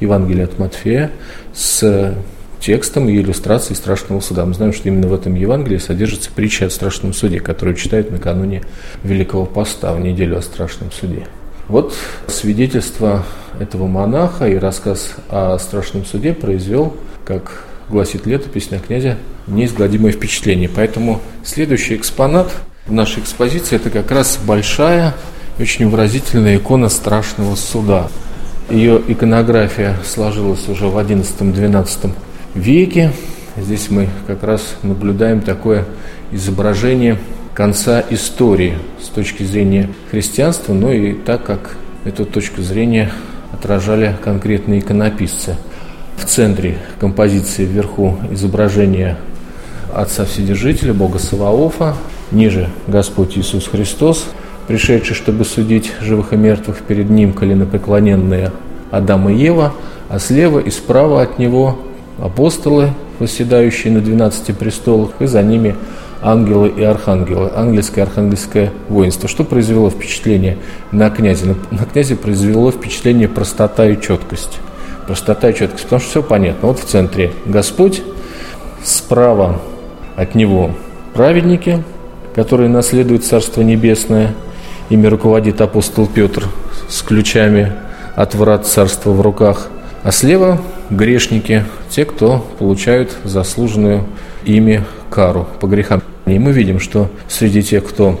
Евангелие 0.00 0.44
от 0.44 0.58
Матфея, 0.58 1.10
с 1.52 2.14
текстом 2.60 3.08
и 3.08 3.16
иллюстрацией 3.16 3.76
страшного 3.76 4.20
суда. 4.20 4.44
Мы 4.44 4.54
знаем, 4.54 4.72
что 4.72 4.88
именно 4.88 5.08
в 5.08 5.14
этом 5.14 5.34
Евангелии 5.34 5.78
содержится 5.78 6.30
притча 6.34 6.66
о 6.66 6.70
страшном 6.70 7.12
суде, 7.12 7.40
которую 7.40 7.76
читают 7.76 8.10
накануне 8.10 8.62
Великого 9.02 9.46
Поста 9.46 9.92
в 9.94 10.00
неделю 10.00 10.38
о 10.38 10.42
страшном 10.42 10.92
суде. 10.92 11.26
Вот 11.68 11.94
свидетельство 12.26 13.24
этого 13.60 13.86
монаха 13.86 14.48
и 14.48 14.56
рассказ 14.56 15.14
о 15.28 15.58
страшном 15.58 16.04
суде 16.04 16.32
произвел, 16.32 16.96
как 17.24 17.64
гласит 17.88 18.26
летопись, 18.26 18.70
на 18.70 18.78
князя 18.78 19.18
неизгладимое 19.46 20.12
впечатление. 20.12 20.68
Поэтому 20.74 21.20
следующий 21.44 21.96
экспонат 21.96 22.50
в 22.86 22.92
нашей 22.92 23.22
экспозиции– 23.22 23.76
это 23.76 23.90
как 23.90 24.10
раз 24.10 24.38
большая, 24.44 25.14
очень 25.58 25.88
выразительная 25.88 26.56
икона 26.56 26.88
страшного 26.88 27.54
суда. 27.54 28.08
Ее 28.70 29.00
иконография 29.06 29.96
сложилась 30.04 30.68
уже 30.68 30.86
в 30.86 30.96
XI-XII 30.96 32.12
веке. 32.54 33.12
Здесь 33.56 33.90
мы 33.90 34.08
как 34.26 34.42
раз 34.42 34.76
наблюдаем 34.82 35.40
такое 35.40 35.84
изображение 36.32 37.18
конца 37.54 38.04
истории 38.10 38.78
с 39.02 39.08
точки 39.08 39.42
зрения 39.42 39.88
христианства, 40.10 40.72
но 40.72 40.92
и 40.92 41.14
так 41.14 41.44
как 41.44 41.76
эту 42.04 42.24
точку 42.24 42.62
зрения 42.62 43.10
отражали 43.52 44.16
конкретные 44.22 44.80
иконописцы. 44.80 45.56
В 46.16 46.24
центре 46.24 46.78
композиции 47.00 47.64
вверху 47.64 48.18
изображение 48.30 49.16
Отца 49.92 50.24
Вседержителя, 50.24 50.92
Бога 50.92 51.18
Саваофа, 51.18 51.94
ниже 52.30 52.68
Господь 52.86 53.38
Иисус 53.38 53.66
Христос, 53.66 54.26
пришедший, 54.66 55.14
чтобы 55.14 55.44
судить 55.44 55.92
живых 56.00 56.32
и 56.32 56.36
мертвых 56.36 56.78
перед 56.82 57.08
Ним, 57.08 57.32
коленопреклоненные 57.32 58.52
Адам 58.90 59.28
и 59.28 59.34
Ева, 59.34 59.72
а 60.08 60.18
слева 60.18 60.58
и 60.58 60.70
справа 60.70 61.22
от 61.22 61.38
Него 61.38 61.78
апостолы, 62.18 62.90
восседающие 63.18 63.92
на 63.92 64.00
12 64.00 64.56
престолах, 64.56 65.10
и 65.20 65.26
за 65.26 65.42
ними 65.42 65.76
ангелы 66.20 66.68
и 66.68 66.82
архангелы, 66.82 67.50
ангельское 67.54 68.04
и 68.04 68.08
архангельское 68.08 68.72
воинство. 68.88 69.28
Что 69.28 69.44
произвело 69.44 69.90
впечатление 69.90 70.58
на 70.90 71.10
князя? 71.10 71.54
На 71.70 71.84
князя 71.84 72.16
произвело 72.16 72.70
впечатление 72.70 73.28
простота 73.28 73.86
и 73.86 74.00
четкость. 74.00 74.58
Простота 75.06 75.50
и 75.50 75.54
четкость, 75.54 75.84
потому 75.84 76.00
что 76.00 76.10
все 76.10 76.22
понятно. 76.22 76.68
Вот 76.68 76.80
в 76.80 76.84
центре 76.84 77.32
Господь, 77.46 78.02
справа 78.84 79.60
от 80.16 80.34
него 80.34 80.72
праведники, 81.14 81.82
которые 82.34 82.68
наследуют 82.68 83.24
Царство 83.24 83.62
Небесное. 83.62 84.34
Ими 84.90 85.06
руководит 85.06 85.60
апостол 85.60 86.06
Петр 86.06 86.46
с 86.88 87.02
ключами 87.02 87.72
от 88.16 88.34
врат 88.34 88.66
Царства 88.66 89.10
в 89.10 89.20
руках. 89.20 89.68
А 90.02 90.10
слева 90.10 90.58
грешники, 90.90 91.64
те, 91.90 92.04
кто 92.04 92.46
получают 92.58 93.16
заслуженную 93.24 94.04
ими 94.44 94.84
кару 95.10 95.48
по 95.60 95.66
грехам. 95.66 96.02
И 96.26 96.38
мы 96.38 96.52
видим, 96.52 96.80
что 96.80 97.10
среди 97.28 97.62
тех, 97.62 97.84
кто 97.84 98.18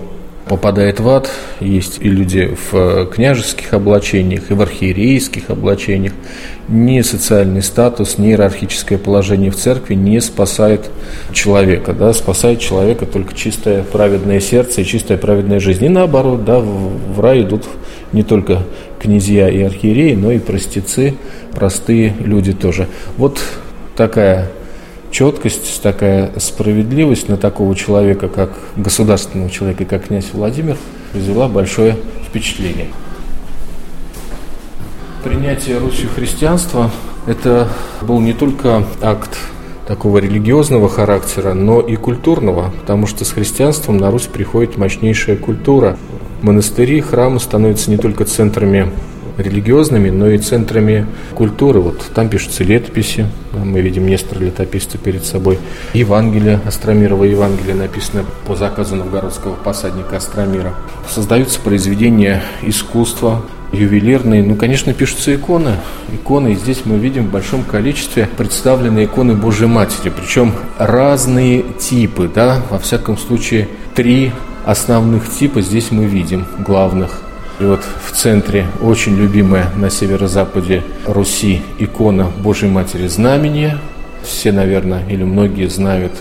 попадает 0.48 0.98
в 0.98 1.08
ад, 1.08 1.30
есть 1.60 1.98
и 2.00 2.08
люди 2.08 2.56
в 2.70 2.74
э, 2.74 3.06
княжеских 3.06 3.74
облачениях, 3.74 4.50
и 4.50 4.54
в 4.54 4.62
архиерейских 4.62 5.50
облачениях. 5.50 6.14
Ни 6.68 7.02
социальный 7.02 7.62
статус, 7.62 8.18
ни 8.18 8.28
иерархическое 8.28 8.98
положение 8.98 9.50
в 9.50 9.56
церкви 9.56 9.94
не 9.94 10.20
спасает 10.20 10.90
человека. 11.32 11.92
Да? 11.92 12.12
Спасает 12.14 12.60
человека 12.60 13.04
только 13.04 13.34
чистое 13.34 13.82
праведное 13.82 14.40
сердце 14.40 14.80
и 14.80 14.84
чистая 14.84 15.18
праведная 15.18 15.60
жизнь. 15.60 15.84
И 15.84 15.88
наоборот, 15.88 16.44
да, 16.44 16.60
в 16.60 17.20
рай 17.20 17.42
идут 17.42 17.66
не 18.12 18.22
только 18.22 18.62
князья 19.00 19.48
и 19.48 19.62
архиереи, 19.62 20.14
но 20.14 20.32
и 20.32 20.38
простецы, 20.38 21.14
простые 21.52 22.14
люди 22.18 22.52
тоже. 22.52 22.88
Вот 23.16 23.40
такая 23.96 24.50
четкость, 25.10 25.82
такая 25.82 26.32
справедливость 26.38 27.28
на 27.28 27.36
такого 27.36 27.74
человека, 27.74 28.28
как 28.28 28.50
государственного 28.76 29.50
человека, 29.50 29.84
как 29.84 30.06
князь 30.06 30.28
Владимир, 30.32 30.76
произвела 31.12 31.48
большое 31.48 31.96
впечатление. 32.26 32.88
Принятие 35.24 35.78
Русью 35.78 36.08
христианства– 36.14 36.90
это 37.26 37.68
был 38.02 38.20
не 38.20 38.32
только 38.32 38.84
акт 39.02 39.38
такого 39.86 40.18
религиозного 40.18 40.88
характера, 40.88 41.54
но 41.54 41.80
и 41.80 41.96
культурного, 41.96 42.70
потому 42.80 43.06
что 43.06 43.24
с 43.24 43.32
христианством 43.32 43.96
на 43.96 44.10
Русь 44.10 44.26
приходит 44.26 44.76
мощнейшая 44.76 45.36
культура. 45.36 45.98
Монастыри, 46.42 47.00
храмы 47.00 47.40
становятся 47.40 47.90
не 47.90 47.96
только 47.96 48.24
центрами 48.24 48.92
религиозными, 49.38 50.10
но 50.10 50.28
и 50.28 50.38
центрами 50.38 51.06
культуры. 51.34 51.80
Вот 51.80 52.02
там 52.14 52.28
пишутся 52.28 52.64
летописи, 52.64 53.26
мы 53.52 53.80
видим 53.80 54.06
Нестор 54.06 54.40
летописца 54.40 54.98
перед 54.98 55.24
собой. 55.24 55.58
Евангелие, 55.94 56.60
Остромирово 56.66 57.24
Евангелие 57.24 57.74
написано 57.74 58.24
по 58.46 58.56
заказу 58.56 58.96
новгородского 58.96 59.54
посадника 59.54 60.16
Остромира. 60.16 60.74
Создаются 61.08 61.60
произведения 61.60 62.42
искусства, 62.62 63.42
ювелирные. 63.72 64.42
Ну, 64.42 64.56
конечно, 64.56 64.92
пишутся 64.92 65.34
иконы. 65.34 65.76
Иконы, 66.12 66.52
и 66.52 66.56
здесь 66.56 66.82
мы 66.84 66.96
видим 66.96 67.26
в 67.26 67.30
большом 67.30 67.62
количестве 67.62 68.28
представлены 68.36 69.04
иконы 69.04 69.34
Божьей 69.34 69.66
Матери. 69.66 70.10
Причем 70.10 70.52
разные 70.78 71.62
типы, 71.78 72.30
да, 72.32 72.62
во 72.70 72.78
всяком 72.78 73.18
случае, 73.18 73.68
три 73.94 74.32
основных 74.68 75.30
типа 75.30 75.62
здесь 75.62 75.90
мы 75.90 76.04
видим, 76.04 76.44
главных. 76.58 77.22
И 77.58 77.64
вот 77.64 77.80
в 78.04 78.12
центре 78.12 78.66
очень 78.82 79.16
любимая 79.16 79.70
на 79.74 79.88
северо-западе 79.88 80.84
Руси 81.06 81.62
икона 81.78 82.26
Божьей 82.26 82.68
Матери 82.68 83.06
Знамения. 83.06 83.78
Все, 84.22 84.52
наверное, 84.52 85.02
или 85.08 85.24
многие 85.24 85.70
знают 85.70 86.12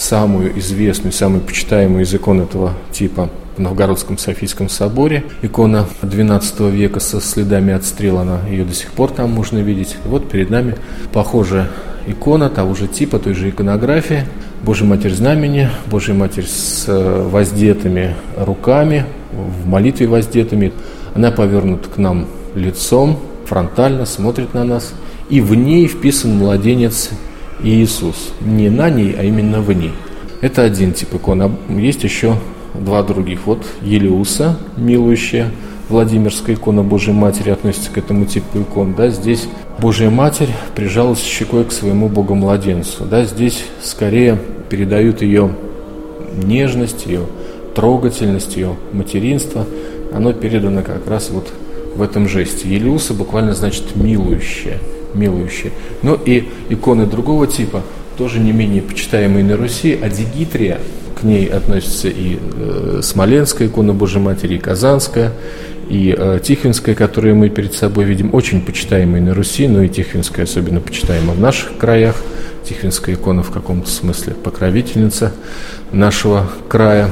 самую 0.00 0.58
известную, 0.58 1.12
самую 1.12 1.42
почитаемую 1.42 2.04
из 2.04 2.14
икон 2.14 2.40
этого 2.40 2.72
типа 2.90 3.28
в 3.56 3.60
Новгородском 3.60 4.16
Софийском 4.16 4.70
соборе. 4.70 5.24
Икона 5.42 5.86
XII 6.02 6.70
века 6.70 7.00
со 7.00 7.20
следами 7.20 7.74
отстрела, 7.74 8.22
она, 8.22 8.40
ее 8.48 8.64
до 8.64 8.72
сих 8.72 8.92
пор 8.92 9.10
там 9.10 9.30
можно 9.30 9.58
видеть. 9.58 9.96
Вот 10.06 10.30
перед 10.30 10.48
нами 10.48 10.76
похожая 11.12 11.68
икона 12.06 12.48
того 12.48 12.74
же 12.74 12.86
типа, 12.88 13.18
той 13.18 13.34
же 13.34 13.50
иконографии. 13.50 14.26
Божья 14.62 14.86
Матерь 14.86 15.12
Знамени, 15.12 15.68
Божья 15.86 16.14
Матерь 16.14 16.46
с 16.46 16.84
э, 16.86 17.28
воздетыми 17.28 18.14
руками, 18.36 19.04
в 19.32 19.66
молитве 19.66 20.06
воздетыми. 20.06 20.72
Она 21.14 21.30
повернута 21.30 21.88
к 21.90 21.98
нам 21.98 22.26
лицом, 22.54 23.18
фронтально 23.44 24.06
смотрит 24.06 24.54
на 24.54 24.64
нас. 24.64 24.94
И 25.28 25.40
в 25.40 25.54
ней 25.54 25.86
вписан 25.86 26.36
младенец 26.36 27.10
Иисус. 27.62 28.32
Не 28.40 28.70
на 28.70 28.90
ней, 28.90 29.14
а 29.18 29.22
именно 29.22 29.60
в 29.60 29.72
ней. 29.72 29.92
Это 30.40 30.62
один 30.62 30.92
тип 30.92 31.14
икон. 31.14 31.56
Есть 31.68 32.04
еще 32.04 32.36
два 32.74 33.02
других. 33.02 33.40
Вот 33.46 33.64
Елеуса, 33.82 34.58
милующая, 34.76 35.50
Владимирская 35.88 36.54
икона 36.54 36.82
Божьей 36.82 37.12
Матери 37.12 37.50
относится 37.50 37.90
к 37.90 37.98
этому 37.98 38.24
типу 38.24 38.62
икон. 38.62 38.94
Да, 38.94 39.08
здесь 39.08 39.48
Божья 39.78 40.08
Матерь 40.08 40.50
прижалась 40.74 41.22
щекой 41.22 41.64
к 41.64 41.72
своему 41.72 42.08
Богомладенцу. 42.08 43.04
Да, 43.04 43.24
здесь 43.24 43.64
скорее 43.82 44.38
передают 44.68 45.20
ее 45.20 45.50
нежность, 46.44 47.06
ее 47.06 47.22
трогательность, 47.74 48.56
ее 48.56 48.76
материнство. 48.92 49.66
Оно 50.12 50.32
передано 50.32 50.82
как 50.82 51.08
раз 51.08 51.30
вот 51.30 51.48
в 51.94 52.02
этом 52.02 52.28
жесте. 52.28 52.68
Елиуса 52.68 53.12
буквально 53.12 53.52
значит 53.54 53.96
«милующая», 53.96 54.78
«милующая». 55.14 55.72
Но 56.02 56.14
и 56.14 56.44
иконы 56.68 57.06
другого 57.06 57.46
типа, 57.46 57.82
тоже 58.16 58.38
не 58.40 58.52
менее 58.52 58.82
почитаемые 58.82 59.44
на 59.44 59.56
Руси, 59.56 59.98
Адигитрия, 60.00 60.78
к 61.20 61.22
ней 61.22 61.46
относится 61.46 62.08
и 62.08 62.38
э, 62.40 63.00
Смоленская 63.02 63.68
икона 63.68 63.92
Божьей 63.92 64.20
Матери, 64.20 64.54
и 64.54 64.58
Казанская, 64.58 65.32
и 65.88 66.14
э, 66.16 66.38
Тихвинская, 66.42 66.94
которую 66.94 67.36
мы 67.36 67.50
перед 67.50 67.74
собой 67.74 68.04
видим, 68.04 68.34
очень 68.34 68.64
почитаемые 68.64 69.22
на 69.22 69.34
Руси, 69.34 69.68
но 69.68 69.82
и 69.82 69.88
Тихвинская 69.88 70.44
особенно 70.44 70.80
почитаема 70.80 71.32
в 71.32 71.40
наших 71.40 71.76
краях. 71.76 72.16
Тихвинская 72.64 73.16
икона 73.16 73.42
в 73.42 73.50
каком-то 73.50 73.90
смысле 73.90 74.34
покровительница 74.34 75.32
нашего 75.92 76.48
края. 76.68 77.10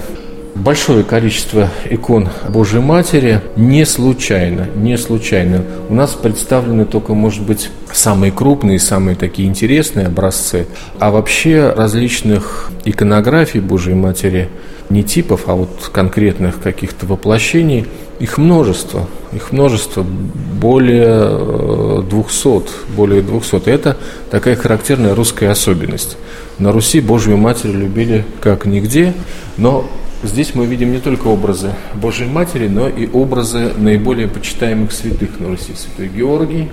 Большое 0.58 1.04
количество 1.04 1.70
икон 1.88 2.28
Божьей 2.48 2.80
Матери 2.80 3.40
не 3.56 3.86
случайно, 3.86 4.66
не 4.74 4.98
случайно. 4.98 5.62
У 5.88 5.94
нас 5.94 6.14
представлены 6.14 6.84
только, 6.84 7.14
может 7.14 7.42
быть, 7.42 7.70
самые 7.92 8.32
крупные, 8.32 8.80
самые 8.80 9.14
такие 9.14 9.48
интересные 9.48 10.06
образцы, 10.06 10.66
а 10.98 11.10
вообще 11.10 11.70
различных 11.70 12.70
иконографий 12.84 13.60
Божьей 13.60 13.94
Матери 13.94 14.48
не 14.90 15.04
типов, 15.04 15.42
а 15.46 15.54
вот 15.54 15.90
конкретных 15.92 16.60
каких-то 16.60 17.06
воплощений– 17.06 17.86
их 18.20 18.36
множество, 18.36 19.06
их 19.32 19.52
множество, 19.52 20.02
более 20.02 22.02
200, 22.02 22.48
э, 22.48 22.60
более 22.96 23.22
200. 23.22 23.68
Это 23.68 23.96
такая 24.30 24.56
характерная 24.56 25.14
русская 25.14 25.50
особенность. 25.50 26.16
На 26.58 26.72
Руси 26.72 27.00
Божью 27.00 27.36
Матерь 27.36 27.70
любили 27.70 28.24
как 28.40 28.66
нигде, 28.66 29.14
но 29.56 29.88
здесь 30.22 30.54
мы 30.54 30.66
видим 30.66 30.92
не 30.92 30.98
только 30.98 31.28
образы 31.28 31.72
Божьей 31.94 32.28
Матери, 32.28 32.68
но 32.68 32.88
и 32.88 33.08
образы 33.08 33.72
наиболее 33.76 34.28
почитаемых 34.28 34.92
святых 34.92 35.40
на 35.40 35.48
Руси. 35.48 35.74
Святой 35.74 36.08
Георгий, 36.08 36.68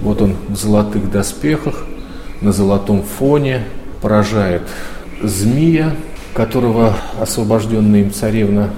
вот 0.00 0.22
он 0.22 0.36
в 0.48 0.56
золотых 0.56 1.10
доспехах, 1.10 1.84
на 2.40 2.52
золотом 2.52 3.02
фоне, 3.02 3.64
поражает 4.00 4.62
змея, 5.22 5.94
которого 6.34 6.96
освобожденная 7.20 8.02
им 8.02 8.12
царевна 8.12 8.70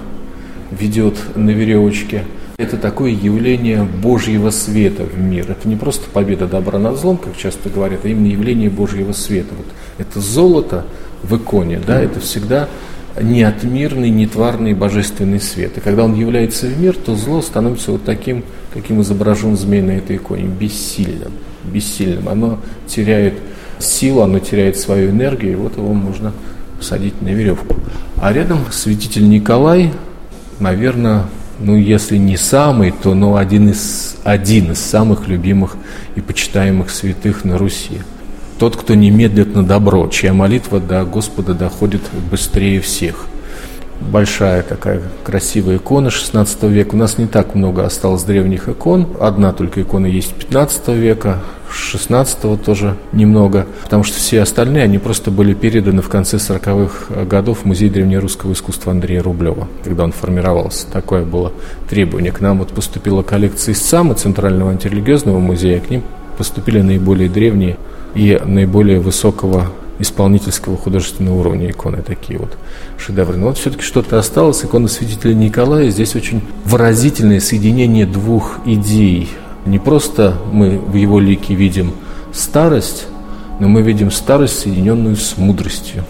ведет 0.71 1.15
на 1.35 1.51
веревочке. 1.51 2.23
Это 2.57 2.77
такое 2.77 3.11
явление 3.11 3.83
Божьего 3.83 4.51
света 4.51 5.03
в 5.03 5.17
мир. 5.17 5.49
Это 5.49 5.67
не 5.67 5.75
просто 5.75 6.09
победа 6.09 6.47
добра 6.47 6.77
над 6.79 6.97
злом, 6.97 7.17
как 7.17 7.35
часто 7.35 7.69
говорят, 7.69 8.01
а 8.03 8.07
именно 8.07 8.27
явление 8.27 8.69
Божьего 8.69 9.13
света. 9.13 9.53
Вот 9.57 9.65
это 9.97 10.19
золото, 10.19 10.85
в 11.23 11.37
иконе, 11.37 11.79
да, 11.85 12.01
это 12.01 12.19
всегда 12.19 12.67
не 13.19 13.43
отмирный, 13.43 14.09
не 14.09 14.27
тварный 14.27 14.73
божественный 14.73 15.39
свет. 15.39 15.77
И 15.77 15.81
когда 15.81 16.05
он 16.05 16.15
является 16.15 16.67
в 16.67 16.79
мир, 16.79 16.95
то 16.95 17.15
зло 17.15 17.41
становится 17.41 17.91
вот 17.91 18.05
таким, 18.05 18.43
каким 18.73 19.01
изображен 19.01 19.57
змей 19.57 19.81
на 19.81 19.91
этой 19.91 20.17
иконе, 20.17 20.45
бессильным. 20.45 21.33
Бессильным. 21.63 22.29
Оно 22.29 22.59
теряет 22.87 23.33
силу, 23.79 24.21
оно 24.21 24.39
теряет 24.39 24.77
свою 24.77 25.09
энергию, 25.09 25.53
и 25.53 25.55
вот 25.55 25.77
его 25.77 25.93
можно 25.93 26.33
посадить 26.77 27.21
на 27.21 27.29
веревку. 27.29 27.75
А 28.21 28.31
рядом 28.31 28.59
святитель 28.71 29.27
Николай, 29.27 29.91
наверное, 30.59 31.25
ну, 31.59 31.75
если 31.75 32.17
не 32.17 32.37
самый, 32.37 32.91
то 32.91 33.13
ну, 33.13 33.35
один, 33.35 33.69
из, 33.69 34.15
один 34.23 34.71
из 34.71 34.79
самых 34.79 35.27
любимых 35.27 35.75
и 36.15 36.21
почитаемых 36.21 36.89
святых 36.89 37.45
на 37.45 37.57
Руси. 37.57 37.99
Тот, 38.61 38.77
кто 38.77 38.93
не 38.93 39.09
медлит 39.09 39.55
на 39.55 39.65
добро, 39.65 40.07
чья 40.09 40.33
молитва 40.33 40.79
до 40.79 41.03
Господа 41.03 41.55
доходит 41.55 42.01
быстрее 42.29 42.79
всех. 42.79 43.25
Большая 43.99 44.61
такая 44.61 45.01
красивая 45.23 45.77
икона 45.77 46.11
16 46.11 46.61
века. 46.65 46.93
У 46.93 46.97
нас 46.97 47.17
не 47.17 47.25
так 47.25 47.55
много 47.55 47.83
осталось 47.83 48.21
древних 48.21 48.69
икон. 48.69 49.07
Одна 49.19 49.51
только 49.51 49.81
икона 49.81 50.05
есть 50.05 50.35
15 50.35 50.89
века, 50.89 51.39
16-го 51.71 52.55
тоже 52.55 52.97
немного, 53.13 53.65
потому 53.81 54.03
что 54.03 54.17
все 54.17 54.43
остальные, 54.43 54.83
они 54.83 54.99
просто 54.99 55.31
были 55.31 55.55
переданы 55.55 56.03
в 56.03 56.09
конце 56.09 56.37
40-х 56.37 57.25
годов 57.25 57.61
в 57.63 57.65
Музей 57.65 57.89
древнерусского 57.89 58.53
искусства 58.53 58.91
Андрея 58.91 59.23
Рублева, 59.23 59.67
когда 59.83 60.03
он 60.03 60.11
формировался. 60.11 60.85
Такое 60.85 61.25
было 61.25 61.51
требование. 61.89 62.31
К 62.31 62.41
нам 62.41 62.59
вот 62.59 62.69
поступила 62.73 63.23
коллекция 63.23 63.73
из 63.73 63.81
САМа, 63.81 64.13
Центрального 64.13 64.69
антирелигиозного 64.69 65.39
музея, 65.39 65.79
к 65.79 65.89
ним 65.89 66.03
поступили 66.37 66.81
наиболее 66.81 67.27
древние 67.27 67.77
и 68.15 68.39
наиболее 68.43 68.99
высокого 68.99 69.71
исполнительского 69.99 70.77
художественного 70.77 71.39
уровня 71.39 71.69
иконы, 71.69 72.01
такие 72.01 72.39
вот 72.39 72.57
шедевры. 72.97 73.37
Но 73.37 73.47
вот 73.47 73.57
все-таки 73.57 73.83
что-то 73.83 74.17
осталось. 74.17 74.63
Икона 74.63 74.87
святителя 74.87 75.33
Николая 75.33 75.89
здесь 75.89 76.15
очень 76.15 76.41
выразительное 76.65 77.39
соединение 77.39 78.05
двух 78.05 78.59
идей. 78.65 79.29
Не 79.65 79.79
просто 79.79 80.37
мы 80.51 80.79
в 80.79 80.95
его 80.95 81.19
лике 81.19 81.53
видим 81.53 81.93
старость, 82.33 83.07
но 83.59 83.67
мы 83.67 83.83
видим 83.83 84.09
старость, 84.09 84.59
соединенную 84.59 85.15
с 85.15 85.37
мудростью. 85.37 86.03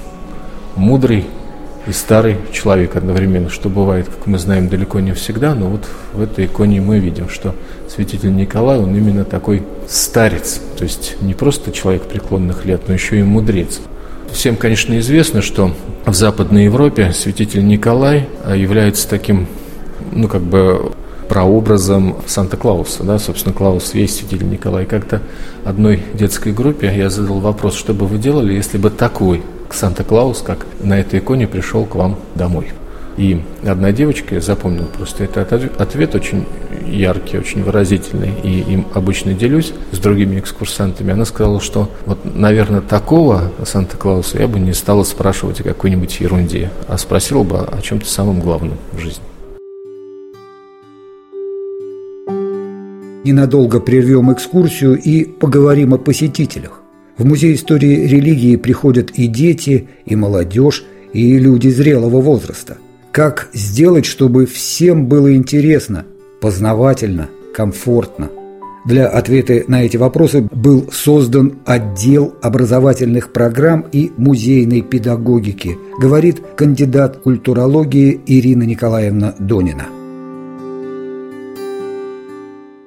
Мудрый 0.77 1.25
и 1.87 1.91
старый 1.91 2.37
человек 2.51 2.95
одновременно, 2.95 3.49
что 3.49 3.69
бывает, 3.69 4.07
как 4.07 4.27
мы 4.27 4.37
знаем, 4.37 4.69
далеко 4.69 4.99
не 4.99 5.13
всегда, 5.13 5.55
но 5.55 5.67
вот 5.67 5.87
в 6.13 6.21
этой 6.21 6.45
иконе 6.45 6.79
мы 6.81 6.99
видим, 6.99 7.27
что 7.29 7.55
святитель 7.89 8.35
Николай, 8.35 8.77
он 8.77 8.95
именно 8.95 9.25
такой 9.25 9.63
старец, 9.87 10.61
то 10.77 10.83
есть 10.83 11.17
не 11.21 11.33
просто 11.33 11.71
человек 11.71 12.03
преклонных 12.03 12.65
лет, 12.65 12.83
но 12.87 12.93
еще 12.93 13.19
и 13.19 13.23
мудрец. 13.23 13.79
Всем, 14.31 14.55
конечно, 14.55 14.97
известно, 14.99 15.41
что 15.41 15.73
в 16.05 16.13
Западной 16.13 16.65
Европе 16.65 17.11
святитель 17.13 17.65
Николай 17.65 18.29
а, 18.45 18.55
является 18.55 19.09
таким, 19.09 19.47
ну, 20.11 20.27
как 20.27 20.41
бы 20.41 20.93
прообразом 21.27 22.17
Санта-Клауса, 22.27 23.03
да, 23.03 23.17
собственно, 23.17 23.53
Клаус 23.53 23.93
есть 23.93 24.17
святитель 24.17 24.49
Николай. 24.49 24.85
Как-то 24.85 25.21
одной 25.63 26.03
детской 26.13 26.51
группе 26.51 26.93
я 26.93 27.09
задал 27.09 27.39
вопрос, 27.39 27.75
что 27.75 27.93
бы 27.93 28.05
вы 28.05 28.17
делали, 28.17 28.53
если 28.53 28.77
бы 28.77 28.89
такой 28.89 29.41
Санта-Клаус, 29.73 30.41
как 30.41 30.65
на 30.81 30.99
этой 30.99 31.19
иконе, 31.19 31.47
пришел 31.47 31.85
к 31.85 31.95
вам 31.95 32.17
домой. 32.35 32.67
И 33.17 33.41
одна 33.65 33.91
девочка, 33.91 34.35
я 34.35 34.41
запомнил 34.41 34.85
просто 34.85 35.25
этот 35.25 35.51
ответ 35.79 36.15
очень 36.15 36.45
яркий, 36.87 37.37
очень 37.37 37.61
выразительный, 37.61 38.31
и 38.41 38.61
им 38.61 38.87
обычно 38.93 39.33
делюсь 39.33 39.73
с 39.91 39.97
другими 39.99 40.39
экскурсантами. 40.39 41.11
Она 41.11 41.25
сказала, 41.25 41.59
что 41.59 41.89
вот, 42.05 42.19
наверное, 42.23 42.81
такого 42.81 43.51
Санта-Клауса 43.65 44.39
я 44.39 44.47
бы 44.47 44.59
не 44.59 44.73
стала 44.73 45.03
спрашивать 45.03 45.59
о 45.59 45.63
какой-нибудь 45.63 46.19
ерунде, 46.21 46.71
а 46.87 46.97
спросила 46.97 47.43
бы 47.43 47.59
о 47.59 47.81
чем-то 47.81 48.05
самом 48.05 48.39
главном 48.39 48.77
в 48.93 48.99
жизни. 48.99 49.23
Ненадолго 53.23 53.79
прервем 53.79 54.33
экскурсию 54.33 54.99
и 54.99 55.25
поговорим 55.25 55.93
о 55.93 55.97
посетителях. 55.97 56.80
В 57.21 57.25
Музей 57.25 57.53
истории 57.53 58.07
религии 58.07 58.55
приходят 58.55 59.11
и 59.11 59.27
дети, 59.27 59.87
и 60.07 60.15
молодежь, 60.15 60.83
и 61.13 61.37
люди 61.37 61.67
зрелого 61.67 62.19
возраста. 62.19 62.79
Как 63.11 63.49
сделать, 63.53 64.07
чтобы 64.07 64.47
всем 64.47 65.05
было 65.05 65.35
интересно, 65.35 66.03
познавательно, 66.41 67.29
комфортно? 67.53 68.31
Для 68.87 69.07
ответа 69.07 69.63
на 69.67 69.83
эти 69.83 69.97
вопросы 69.97 70.49
был 70.51 70.89
создан 70.91 71.59
отдел 71.63 72.33
образовательных 72.41 73.31
программ 73.31 73.85
и 73.91 74.11
музейной 74.17 74.81
педагогики, 74.81 75.77
говорит 75.99 76.41
кандидат 76.57 77.17
культурологии 77.17 78.19
Ирина 78.25 78.63
Николаевна 78.63 79.35
Донина. 79.37 80.00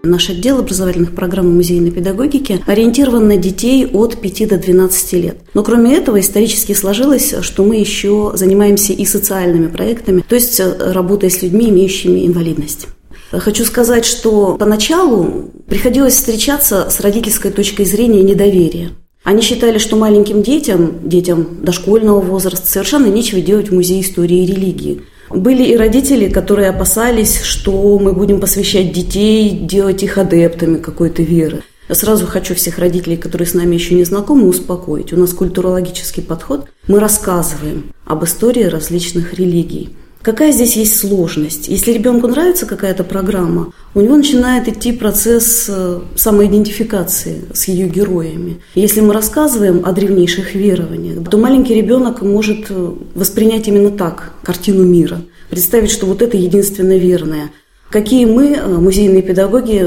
Наш 0.04 0.28
отдел 0.28 0.58
образовательных 0.58 1.14
программ 1.14 1.48
и 1.48 1.54
музейной 1.54 1.90
педагогики 1.90 2.60
ориентирован 2.66 3.26
на 3.26 3.38
детей 3.38 3.86
от 3.86 4.20
5 4.20 4.48
до 4.48 4.58
12 4.58 5.12
лет. 5.14 5.36
Но 5.54 5.62
кроме 5.62 5.96
этого 5.96 6.20
исторически 6.20 6.74
сложилось, 6.74 7.34
что 7.40 7.64
мы 7.64 7.76
еще 7.76 8.32
занимаемся 8.34 8.92
и 8.92 9.06
социальными 9.06 9.68
проектами, 9.68 10.22
то 10.28 10.34
есть 10.34 10.60
э, 10.60 10.92
работая 10.92 11.30
с 11.30 11.40
людьми, 11.42 11.70
имеющими 11.70 12.26
инвалидность. 12.26 12.86
Хочу 13.30 13.64
сказать, 13.64 14.04
что 14.04 14.56
поначалу 14.58 15.50
приходилось 15.66 16.14
встречаться 16.14 16.90
с 16.90 17.00
родительской 17.00 17.50
точкой 17.50 17.84
зрения 17.84 18.22
недоверия. 18.22 18.90
Они 19.24 19.40
считали, 19.40 19.78
что 19.78 19.96
маленьким 19.96 20.42
детям, 20.42 21.08
детям 21.08 21.62
дошкольного 21.62 22.20
возраста, 22.20 22.66
совершенно 22.66 23.06
нечего 23.06 23.40
делать 23.40 23.70
в 23.70 23.74
музее 23.74 24.02
истории 24.02 24.44
и 24.44 24.46
религии– 24.46 25.00
были 25.34 25.64
и 25.64 25.76
родители, 25.76 26.28
которые 26.28 26.70
опасались, 26.70 27.40
что 27.42 27.98
мы 27.98 28.12
будем 28.12 28.40
посвящать 28.40 28.92
детей, 28.92 29.50
делать 29.50 30.02
их 30.02 30.18
адептами 30.18 30.78
какой-то 30.78 31.22
веры. 31.22 31.62
Сразу 31.90 32.26
хочу 32.26 32.54
всех 32.54 32.78
родителей, 32.78 33.16
которые 33.16 33.46
с 33.46 33.54
нами 33.54 33.74
еще 33.74 33.94
не 33.94 34.04
знакомы, 34.04 34.48
успокоить. 34.48 35.12
У 35.12 35.18
нас 35.18 35.34
культурологический 35.34 36.22
подход. 36.22 36.66
Мы 36.88 36.98
рассказываем 36.98 37.92
об 38.06 38.24
истории 38.24 38.64
различных 38.64 39.34
религий. 39.34 39.94
Какая 40.24 40.52
здесь 40.52 40.74
есть 40.74 40.98
сложность? 40.98 41.68
Если 41.68 41.92
ребенку 41.92 42.28
нравится 42.28 42.64
какая-то 42.64 43.04
программа, 43.04 43.74
у 43.94 44.00
него 44.00 44.16
начинает 44.16 44.66
идти 44.68 44.92
процесс 44.92 45.66
э, 45.68 46.00
самоидентификации 46.16 47.42
с 47.52 47.68
ее 47.68 47.88
героями. 47.88 48.56
Если 48.74 49.02
мы 49.02 49.12
рассказываем 49.12 49.82
о 49.84 49.92
древнейших 49.92 50.54
верованиях, 50.54 51.28
то 51.28 51.36
маленький 51.36 51.74
ребенок 51.74 52.22
может 52.22 52.70
э, 52.70 52.94
воспринять 53.14 53.68
именно 53.68 53.90
так 53.90 54.32
картину 54.42 54.84
мира, 54.84 55.20
представить, 55.50 55.90
что 55.90 56.06
вот 56.06 56.22
это 56.22 56.38
единственно 56.38 56.96
верное. 56.96 57.50
Какие 57.90 58.24
мы, 58.24 58.54
э, 58.54 58.66
музейные 58.66 59.20
педагоги, 59.20 59.86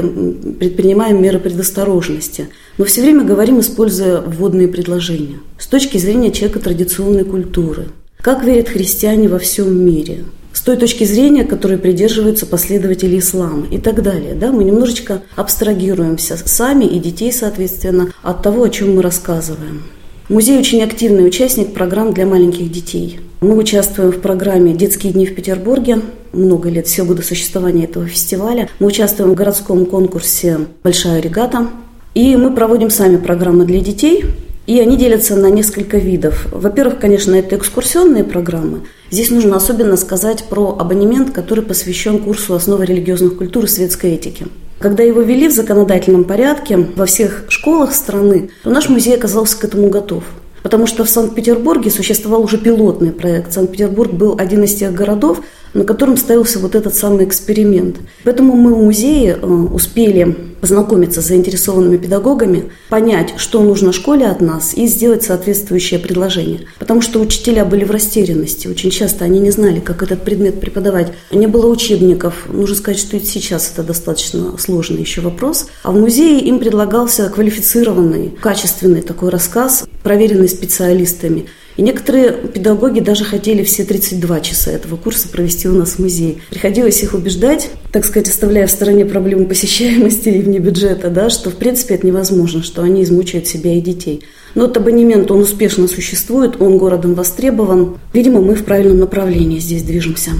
предпринимаем 0.60 1.20
меры 1.20 1.40
предосторожности. 1.40 2.46
Мы 2.76 2.84
все 2.84 3.00
время 3.02 3.24
говорим, 3.24 3.58
используя 3.58 4.20
вводные 4.20 4.68
предложения. 4.68 5.40
С 5.58 5.66
точки 5.66 5.98
зрения 5.98 6.30
человека 6.30 6.60
традиционной 6.60 7.24
культуры– 7.24 7.88
как 8.20 8.42
верят 8.42 8.68
христиане 8.68 9.28
во 9.28 9.38
всем 9.38 9.72
мире? 9.84 10.24
С 10.52 10.60
той 10.60 10.76
точки 10.76 11.04
зрения, 11.04 11.44
которой 11.44 11.78
придерживаются 11.78 12.44
последователи 12.44 13.20
ислама 13.20 13.66
и 13.70 13.78
так 13.78 14.02
далее. 14.02 14.34
Да? 14.34 14.50
Мы 14.50 14.64
немножечко 14.64 15.22
абстрагируемся 15.36 16.36
сами 16.36 16.84
и 16.84 16.98
детей, 16.98 17.32
соответственно, 17.32 18.12
от 18.22 18.42
того, 18.42 18.64
о 18.64 18.70
чем 18.70 18.96
мы 18.96 19.02
рассказываем. 19.02 19.84
Музей 20.28 20.58
очень 20.58 20.82
активный 20.82 21.26
участник 21.26 21.72
программ 21.72 22.12
для 22.12 22.26
маленьких 22.26 22.70
детей. 22.72 23.20
Мы 23.40 23.56
участвуем 23.56 24.10
в 24.10 24.20
программе 24.20 24.74
«Детские 24.74 25.12
дни 25.12 25.24
в 25.24 25.34
Петербурге». 25.34 26.00
Много 26.32 26.68
лет, 26.70 26.88
все 26.88 27.04
годы 27.04 27.22
существования 27.22 27.84
этого 27.84 28.06
фестиваля. 28.06 28.68
Мы 28.80 28.88
участвуем 28.88 29.30
в 29.30 29.34
городском 29.34 29.86
конкурсе 29.86 30.58
«Большая 30.82 31.20
регата». 31.20 31.68
И 32.14 32.34
мы 32.34 32.52
проводим 32.52 32.90
сами 32.90 33.16
программы 33.16 33.64
для 33.64 33.80
детей– 33.80 34.24
и 34.68 34.78
они 34.80 34.98
делятся 34.98 35.34
на 35.34 35.48
несколько 35.48 35.96
видов. 35.96 36.46
Во-первых, 36.52 36.98
конечно, 37.00 37.34
это 37.34 37.56
экскурсионные 37.56 38.22
программы. 38.22 38.82
Здесь 39.10 39.30
нужно 39.30 39.56
особенно 39.56 39.96
сказать 39.96 40.44
про 40.44 40.76
абонемент, 40.78 41.32
который 41.32 41.64
посвящен 41.64 42.18
курсу 42.18 42.52
основы 42.52 42.84
религиозных 42.84 43.38
культур 43.38 43.64
и 43.64 43.66
светской 43.66 44.10
этики. 44.10 44.46
Когда 44.78 45.02
его 45.02 45.22
ввели 45.22 45.48
в 45.48 45.52
законодательном 45.52 46.24
порядке 46.24 46.76
во 46.76 47.06
всех 47.06 47.46
школах 47.48 47.94
страны, 47.94 48.50
то 48.62 48.68
наш 48.68 48.90
музей 48.90 49.16
оказался 49.16 49.58
к 49.58 49.64
этому 49.64 49.88
готов. 49.88 50.24
Потому 50.62 50.86
что 50.86 51.04
в 51.04 51.08
Санкт-Петербурге 51.08 51.90
существовал 51.90 52.42
уже 52.42 52.58
пилотный 52.58 53.12
проект. 53.12 53.54
Санкт-Петербург 53.54 54.12
был 54.12 54.34
один 54.38 54.64
из 54.64 54.74
тех 54.74 54.92
городов, 54.92 55.40
на 55.74 55.84
котором 55.84 56.16
ставился 56.16 56.58
вот 56.58 56.74
этот 56.74 56.94
самый 56.94 57.24
эксперимент. 57.24 57.96
Поэтому 58.24 58.54
мы 58.54 58.74
в 58.74 58.78
музее 58.78 59.38
э, 59.40 59.46
успели 59.46 60.36
познакомиться 60.60 61.22
с 61.22 61.26
заинтересованными 61.26 61.96
педагогами, 61.96 62.70
понять, 62.88 63.34
что 63.36 63.62
нужно 63.62 63.92
школе 63.92 64.26
от 64.26 64.40
нас 64.40 64.74
и 64.74 64.86
сделать 64.86 65.22
соответствующее 65.22 66.00
предложение. 66.00 66.62
Потому 66.78 67.00
что 67.00 67.20
учителя 67.20 67.64
были 67.64 67.84
в 67.84 67.90
растерянности. 67.90 68.66
Очень 68.66 68.90
часто 68.90 69.24
они 69.24 69.38
не 69.38 69.50
знали, 69.50 69.80
как 69.80 70.02
этот 70.02 70.22
предмет 70.22 70.60
преподавать. 70.60 71.12
Не 71.30 71.46
было 71.46 71.66
учебников. 71.66 72.46
Нужно 72.48 72.76
сказать, 72.76 72.98
что 73.00 73.16
и 73.16 73.20
сейчас 73.20 73.70
это 73.72 73.82
достаточно 73.82 74.56
сложный 74.58 75.00
еще 75.00 75.20
вопрос. 75.20 75.68
А 75.82 75.92
в 75.92 76.00
музее 76.00 76.40
им 76.40 76.58
предлагался 76.58 77.28
квалифицированный, 77.28 78.30
качественный 78.40 79.02
такой 79.02 79.30
рассказ, 79.30 79.84
проверенный 80.02 80.48
специалистами. 80.48 81.46
И 81.78 81.82
некоторые 81.82 82.32
педагоги 82.32 82.98
даже 82.98 83.24
хотели 83.24 83.62
все 83.62 83.84
32 83.84 84.40
часа 84.40 84.72
этого 84.72 84.96
курса 84.96 85.28
провести 85.28 85.68
у 85.68 85.72
нас 85.72 85.92
в 85.92 85.98
музее. 86.00 86.38
Приходилось 86.50 87.04
их 87.04 87.14
убеждать, 87.14 87.70
так 87.92 88.04
сказать, 88.04 88.28
оставляя 88.28 88.66
в 88.66 88.70
стороне 88.72 89.04
проблемы 89.04 89.46
посещаемости 89.46 90.28
и 90.28 90.42
вне 90.42 90.58
бюджета, 90.58 91.08
да, 91.08 91.30
что 91.30 91.50
в 91.50 91.54
принципе 91.54 91.94
это 91.94 92.04
невозможно, 92.04 92.64
что 92.64 92.82
они 92.82 93.04
измучают 93.04 93.46
себя 93.46 93.72
и 93.74 93.80
детей. 93.80 94.24
Но 94.56 94.66
вот 94.66 94.76
абонемент, 94.76 95.30
он 95.30 95.42
успешно 95.42 95.86
существует, 95.86 96.60
он 96.60 96.78
городом 96.78 97.14
востребован. 97.14 97.98
Видимо, 98.12 98.40
мы 98.40 98.56
в 98.56 98.64
правильном 98.64 98.98
направлении 98.98 99.60
здесь 99.60 99.84
движемся. 99.84 100.32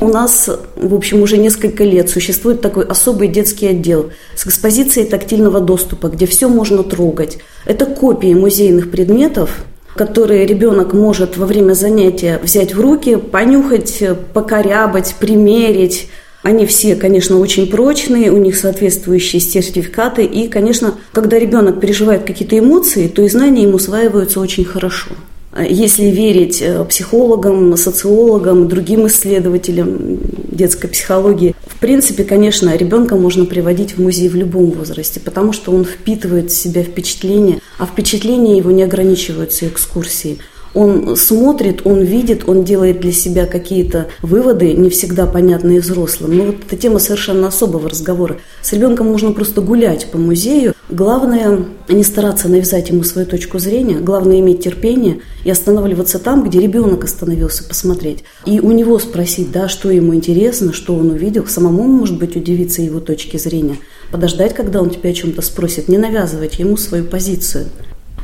У 0.00 0.08
нас, 0.08 0.50
в 0.76 0.94
общем, 0.94 1.22
уже 1.22 1.38
несколько 1.38 1.82
лет 1.82 2.10
существует 2.10 2.60
такой 2.60 2.84
особый 2.84 3.28
детский 3.28 3.66
отдел 3.68 4.10
с 4.36 4.46
экспозицией 4.46 5.08
тактильного 5.08 5.60
доступа, 5.60 6.08
где 6.08 6.26
все 6.26 6.48
можно 6.48 6.84
трогать. 6.84 7.38
Это 7.64 7.86
копии 7.86 8.34
музейных 8.34 8.90
предметов, 8.90 9.64
которые 9.98 10.46
ребенок 10.46 10.94
может 10.94 11.36
во 11.36 11.44
время 11.44 11.74
занятия 11.74 12.38
взять 12.40 12.72
в 12.72 12.80
руки, 12.80 13.16
понюхать, 13.16 14.00
покорябать, 14.32 15.16
примерить. 15.18 16.08
Они 16.44 16.66
все, 16.66 16.94
конечно, 16.94 17.40
очень 17.40 17.68
прочные, 17.68 18.30
у 18.30 18.36
них 18.36 18.56
соответствующие 18.56 19.40
сертификаты. 19.40 20.24
И, 20.24 20.46
конечно, 20.46 20.94
когда 21.12 21.36
ребенок 21.36 21.80
переживает 21.80 22.22
какие-то 22.22 22.56
эмоции, 22.56 23.08
то 23.08 23.22
и 23.22 23.28
знания 23.28 23.64
ему 23.64 23.74
усваиваются 23.74 24.38
очень 24.38 24.64
хорошо. 24.64 25.10
Если 25.56 26.04
верить 26.04 26.60
э, 26.60 26.84
психологам, 26.84 27.76
социологам, 27.76 28.68
другим 28.68 29.06
исследователям 29.06 30.18
детской 30.50 30.88
психологии, 30.88 31.54
в 31.66 31.78
принципе, 31.80 32.24
конечно, 32.24 32.76
ребенка 32.76 33.16
можно 33.16 33.46
приводить 33.46 33.96
в 33.96 34.02
музей 34.02 34.28
в 34.28 34.34
любом 34.34 34.70
возрасте, 34.72 35.20
потому 35.20 35.52
что 35.52 35.72
он 35.72 35.84
впитывает 35.84 36.50
в 36.50 36.56
себя 36.56 36.82
впечатления, 36.82 37.60
а 37.78 37.86
впечатления 37.86 38.58
его 38.58 38.70
не 38.70 38.82
ограничиваются 38.82 39.66
экскурсией. 39.66 40.38
Он 40.74 41.16
смотрит, 41.16 41.82
он 41.84 42.02
видит, 42.02 42.46
он 42.46 42.62
делает 42.62 43.00
для 43.00 43.12
себя 43.12 43.46
какие-то 43.46 44.08
выводы, 44.20 44.74
не 44.74 44.90
всегда 44.90 45.26
понятные 45.26 45.80
взрослым. 45.80 46.36
Но 46.36 46.44
вот 46.44 46.56
эта 46.66 46.76
тема 46.76 46.98
совершенно 46.98 47.48
особого 47.48 47.88
разговора. 47.88 48.36
С 48.60 48.72
ребенком 48.74 49.06
можно 49.06 49.32
просто 49.32 49.62
гулять 49.62 50.10
по 50.10 50.18
музею. 50.18 50.74
Главное 50.90 51.66
не 51.88 52.02
стараться 52.02 52.48
навязать 52.48 52.88
ему 52.88 53.02
свою 53.02 53.26
точку 53.26 53.58
зрения, 53.58 53.98
главное 53.98 54.40
иметь 54.40 54.64
терпение 54.64 55.20
и 55.44 55.50
останавливаться 55.50 56.18
там, 56.18 56.48
где 56.48 56.60
ребенок 56.60 57.04
остановился 57.04 57.62
посмотреть. 57.64 58.24
И 58.46 58.58
у 58.60 58.72
него 58.72 58.98
спросить, 58.98 59.52
да, 59.52 59.68
что 59.68 59.90
ему 59.90 60.14
интересно, 60.14 60.72
что 60.72 60.94
он 60.94 61.10
увидел, 61.10 61.46
самому, 61.46 61.82
может 61.82 62.18
быть, 62.18 62.36
удивиться 62.36 62.80
его 62.80 63.00
точке 63.00 63.38
зрения. 63.38 63.76
Подождать, 64.10 64.54
когда 64.54 64.80
он 64.80 64.88
тебя 64.88 65.10
о 65.10 65.14
чем-то 65.14 65.42
спросит, 65.42 65.88
не 65.88 65.98
навязывать 65.98 66.58
ему 66.58 66.78
свою 66.78 67.04
позицию. 67.04 67.66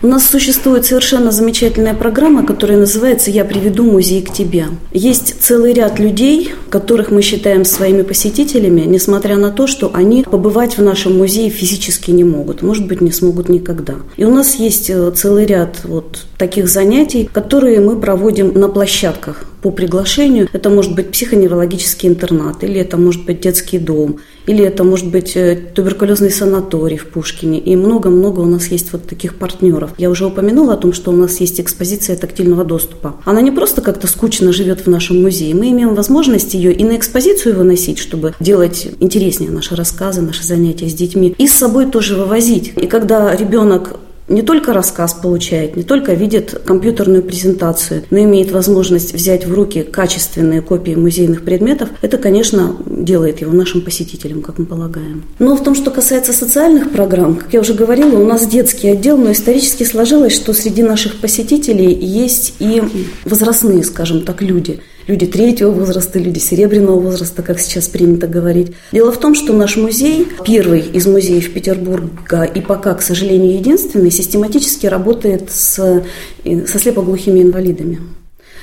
У 0.04 0.06
нас 0.06 0.28
существует 0.28 0.84
совершенно 0.84 1.30
замечательная 1.30 1.94
программа, 1.94 2.44
которая 2.44 2.76
называется 2.76 3.30
«Я 3.30 3.42
приведу 3.46 3.90
музей 3.90 4.20
к 4.20 4.30
тебе». 4.30 4.66
Есть 4.92 5.36
целый 5.40 5.72
ряд 5.72 5.98
людей, 5.98 6.52
которых 6.68 7.10
мы 7.10 7.22
считаем 7.22 7.64
своими 7.64 8.02
посетителями, 8.02 8.82
несмотря 8.82 9.38
на 9.38 9.50
то, 9.50 9.66
что 9.66 9.92
они 9.94 10.22
побывать 10.24 10.76
в 10.76 10.82
нашем 10.82 11.16
музее 11.16 11.48
физически 11.48 12.10
не 12.10 12.22
могут, 12.22 12.60
может 12.60 12.86
быть, 12.86 13.00
не 13.00 13.12
смогут 13.12 13.48
никогда. 13.48 13.94
И 14.18 14.26
у 14.26 14.30
нас 14.30 14.56
есть 14.56 14.90
э, 14.90 15.10
целый 15.16 15.46
ряд 15.46 15.78
вот 15.84 16.18
таких 16.36 16.68
занятий, 16.68 17.26
которые 17.32 17.80
мы 17.80 17.98
проводим 17.98 18.52
на 18.52 18.68
площадках 18.68 19.46
по 19.64 19.70
приглашению. 19.70 20.46
Это 20.52 20.68
может 20.68 20.94
быть 20.94 21.10
психоневрологический 21.10 22.06
интернат, 22.06 22.62
или 22.62 22.78
это 22.78 22.98
может 22.98 23.24
быть 23.24 23.40
детский 23.40 23.78
дом, 23.78 24.18
или 24.46 24.62
это 24.62 24.84
может 24.84 25.10
быть 25.10 25.36
э, 25.36 25.56
туберкулезный 25.74 26.30
санаторий 26.30 26.98
в 26.98 27.06
Пушкине. 27.06 27.60
И 27.60 27.74
много-много 27.74 28.40
у 28.40 28.44
нас 28.44 28.66
есть 28.66 28.92
вот 28.92 29.08
таких 29.08 29.36
партнеров. 29.36 29.94
Я 29.96 30.10
уже 30.10 30.26
упомянула 30.26 30.74
о 30.74 30.76
том, 30.76 30.92
что 30.92 31.10
у 31.12 31.16
нас 31.16 31.40
есть 31.40 31.60
экспозиция 31.60 32.16
тактильного 32.16 32.62
доступа. 32.62 33.14
Она 33.24 33.40
не 33.40 33.50
просто 33.50 33.80
как-то 33.80 34.06
скучно 34.06 34.52
живет 34.52 34.82
в 34.82 34.90
нашем 34.90 35.22
музее. 35.22 35.54
Мы 35.54 35.70
имеем 35.70 35.94
возможность 35.94 36.52
ее 36.52 36.70
и 36.74 36.84
на 36.84 36.96
экспозицию 36.98 37.56
выносить, 37.56 37.98
чтобы 37.98 38.34
делать 38.40 38.88
интереснее 39.00 39.50
наши 39.50 39.74
рассказы, 39.74 40.20
наши 40.20 40.44
занятия 40.44 40.90
с 40.90 40.94
детьми, 40.94 41.34
и 41.38 41.46
с 41.46 41.54
собой 41.54 41.86
тоже 41.86 42.16
вывозить. 42.16 42.74
И 42.76 42.86
когда 42.86 43.34
ребенок 43.34 43.96
не 44.28 44.42
только 44.42 44.72
рассказ 44.72 45.14
получает, 45.14 45.76
не 45.76 45.82
только 45.82 46.14
видит 46.14 46.62
компьютерную 46.64 47.22
презентацию, 47.22 48.04
но 48.10 48.18
имеет 48.18 48.50
возможность 48.50 49.12
взять 49.12 49.46
в 49.46 49.52
руки 49.52 49.82
качественные 49.82 50.62
копии 50.62 50.92
музейных 50.92 51.44
предметов, 51.44 51.90
это, 52.02 52.18
конечно, 52.18 52.76
делает 52.86 53.40
его 53.40 53.52
нашим 53.52 53.82
посетителем, 53.82 54.42
как 54.42 54.58
мы 54.58 54.66
полагаем. 54.66 55.24
Но 55.38 55.56
в 55.56 55.62
том, 55.62 55.74
что 55.74 55.90
касается 55.90 56.32
социальных 56.32 56.90
программ, 56.90 57.36
как 57.36 57.52
я 57.52 57.60
уже 57.60 57.74
говорила, 57.74 58.18
у 58.18 58.26
нас 58.26 58.46
детский 58.46 58.88
отдел, 58.88 59.16
но 59.16 59.32
исторически 59.32 59.84
сложилось, 59.84 60.34
что 60.34 60.52
среди 60.52 60.82
наших 60.82 61.20
посетителей 61.20 61.92
есть 61.92 62.54
и 62.58 62.82
возрастные, 63.24 63.84
скажем 63.84 64.22
так, 64.22 64.42
люди– 64.42 64.80
люди 65.06 65.26
третьего 65.26 65.70
возраста, 65.70 66.18
люди 66.18 66.38
серебряного 66.38 66.98
возраста, 66.98 67.42
как 67.42 67.60
сейчас 67.60 67.88
принято 67.88 68.26
говорить. 68.26 68.72
Дело 68.92 69.12
в 69.12 69.18
том, 69.18 69.34
что 69.34 69.52
наш 69.52 69.76
музей, 69.76 70.26
первый 70.44 70.80
из 70.80 71.06
музеев 71.06 71.52
Петербурга 71.52 72.44
и 72.44 72.60
пока, 72.60 72.94
к 72.94 73.02
сожалению, 73.02 73.54
единственный, 73.54 74.10
систематически 74.10 74.86
работает 74.86 75.50
с, 75.50 76.02
со 76.44 76.78
слепоглухими 76.78 77.42
инвалидами. 77.42 78.00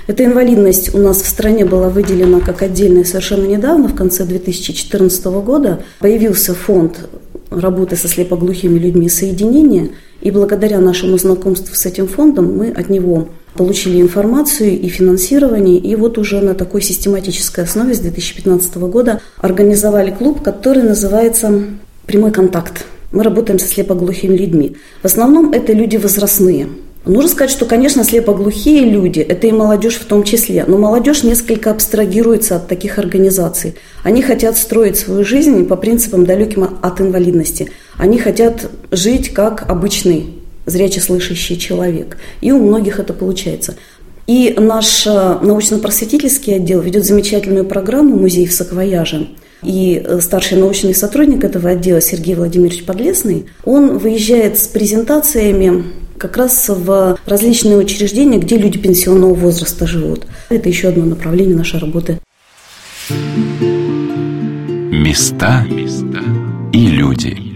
Эта 0.08 0.26
инвалидность 0.26 0.96
у 0.96 0.98
нас 0.98 1.22
в 1.22 1.28
стране 1.28 1.64
была 1.64 1.90
выделена 1.90 2.40
как 2.40 2.64
отдельная 2.64 3.04
совершенно 3.04 3.46
недавно, 3.46 3.88
в 3.88 3.96
конце 3.96 4.26
2014 4.26 5.26
года. 5.26 5.84
Появился 6.00 6.56
фонд 6.56 7.08
работы 7.52 7.96
со 7.96 8.08
слепоглухими 8.08 8.80
людьми 8.80 9.10
соединения, 9.10 9.90
и 10.22 10.32
благодаря 10.32 10.80
нашему 10.80 11.18
знакомству 11.18 11.76
с 11.76 11.86
этим 11.86 12.08
фондом 12.08 12.56
мы 12.58 12.72
от 12.72 12.90
него 12.90 13.30
получили 13.56 14.02
информацию 14.02 14.80
и 14.80 14.88
финансирование, 14.88 15.78
и 15.78 15.96
вот 15.96 16.18
уже 16.18 16.42
на 16.42 16.54
такой 16.54 16.82
систематической 16.82 17.64
основе 17.64 17.94
с 17.94 18.00
2015 18.00 18.76
года 18.78 19.22
организовали 19.38 20.12
клуб, 20.12 20.42
который 20.42 20.84
называется 20.84 21.64
«Прямой 22.06 22.32
контакт». 22.32 22.86
Мы 23.12 23.24
работаем 23.24 23.60
со 23.60 23.68
слепоглухими 23.68 24.38
людьми. 24.38 24.78
В 25.02 25.06
основном 25.06 25.52
это 25.52 25.74
люди 25.74 25.98
возрастные. 25.98 26.68
Нужно 27.04 27.30
сказать, 27.30 27.50
что, 27.50 27.66
конечно, 27.66 28.04
слепоглухие 28.04 28.86
люди, 28.86 29.22
это 29.22 29.48
и 29.48 29.52
молодежь 29.52 29.96
в 29.96 30.06
том 30.06 30.24
числе, 30.24 30.66
но 30.68 30.78
молодежь 30.78 31.24
несколько 31.24 31.72
абстрагируется 31.72 32.58
от 32.58 32.68
таких 32.68 33.00
организаций. 33.00 33.74
Они 34.04 34.22
хотят 34.22 34.56
строить 34.56 34.98
свою 34.98 35.26
жизнь 35.26 35.66
по 35.66 35.76
принципам 35.76 36.26
далеким 36.26 36.78
от 36.82 37.02
инвалидности. 37.02 37.72
Они 37.98 38.20
хотят 38.20 38.70
жить 38.92 39.34
как 39.34 39.68
обычный 39.68 40.41
зряче 40.66 41.02
слышащий 41.02 41.58
человек. 41.58 42.18
И 42.42 42.52
у 42.52 42.60
многих 42.60 43.00
это 43.00 43.14
получается. 43.14 43.76
И 44.28 44.54
наш 44.58 45.06
э, 45.08 45.40
научно-просветительский 45.42 46.56
отдел 46.56 46.82
ведет 46.82 47.06
замечательную 47.06 47.66
программу 47.66 48.16
«Музей 48.16 48.48
в 48.48 48.54
Саквояже». 48.54 49.30
И 49.64 50.02
э, 50.04 50.20
старший 50.22 50.58
научный 50.58 50.96
сотрудник 50.96 51.44
этого 51.44 51.72
отдела 51.72 52.02
Сергей 52.02 52.36
Владимирович 52.36 52.84
Подлесный, 52.86 53.46
он 53.66 53.98
выезжает 53.98 54.58
с 54.58 54.68
презентациями 54.68 55.84
как 56.18 56.38
раз 56.38 56.70
в 56.70 57.18
различные 57.26 57.78
учреждения, 57.78 58.38
где 58.38 58.58
люди 58.58 58.78
пенсионного 58.78 59.34
возраста 59.34 59.88
живут. 59.88 60.28
Это 60.50 60.70
еще 60.70 60.90
одно 60.90 61.06
направление 61.06 61.56
нашей 61.56 61.80
работы. 61.80 62.20
Места 64.92 65.66
и 66.74 66.86
люди. 66.86 67.51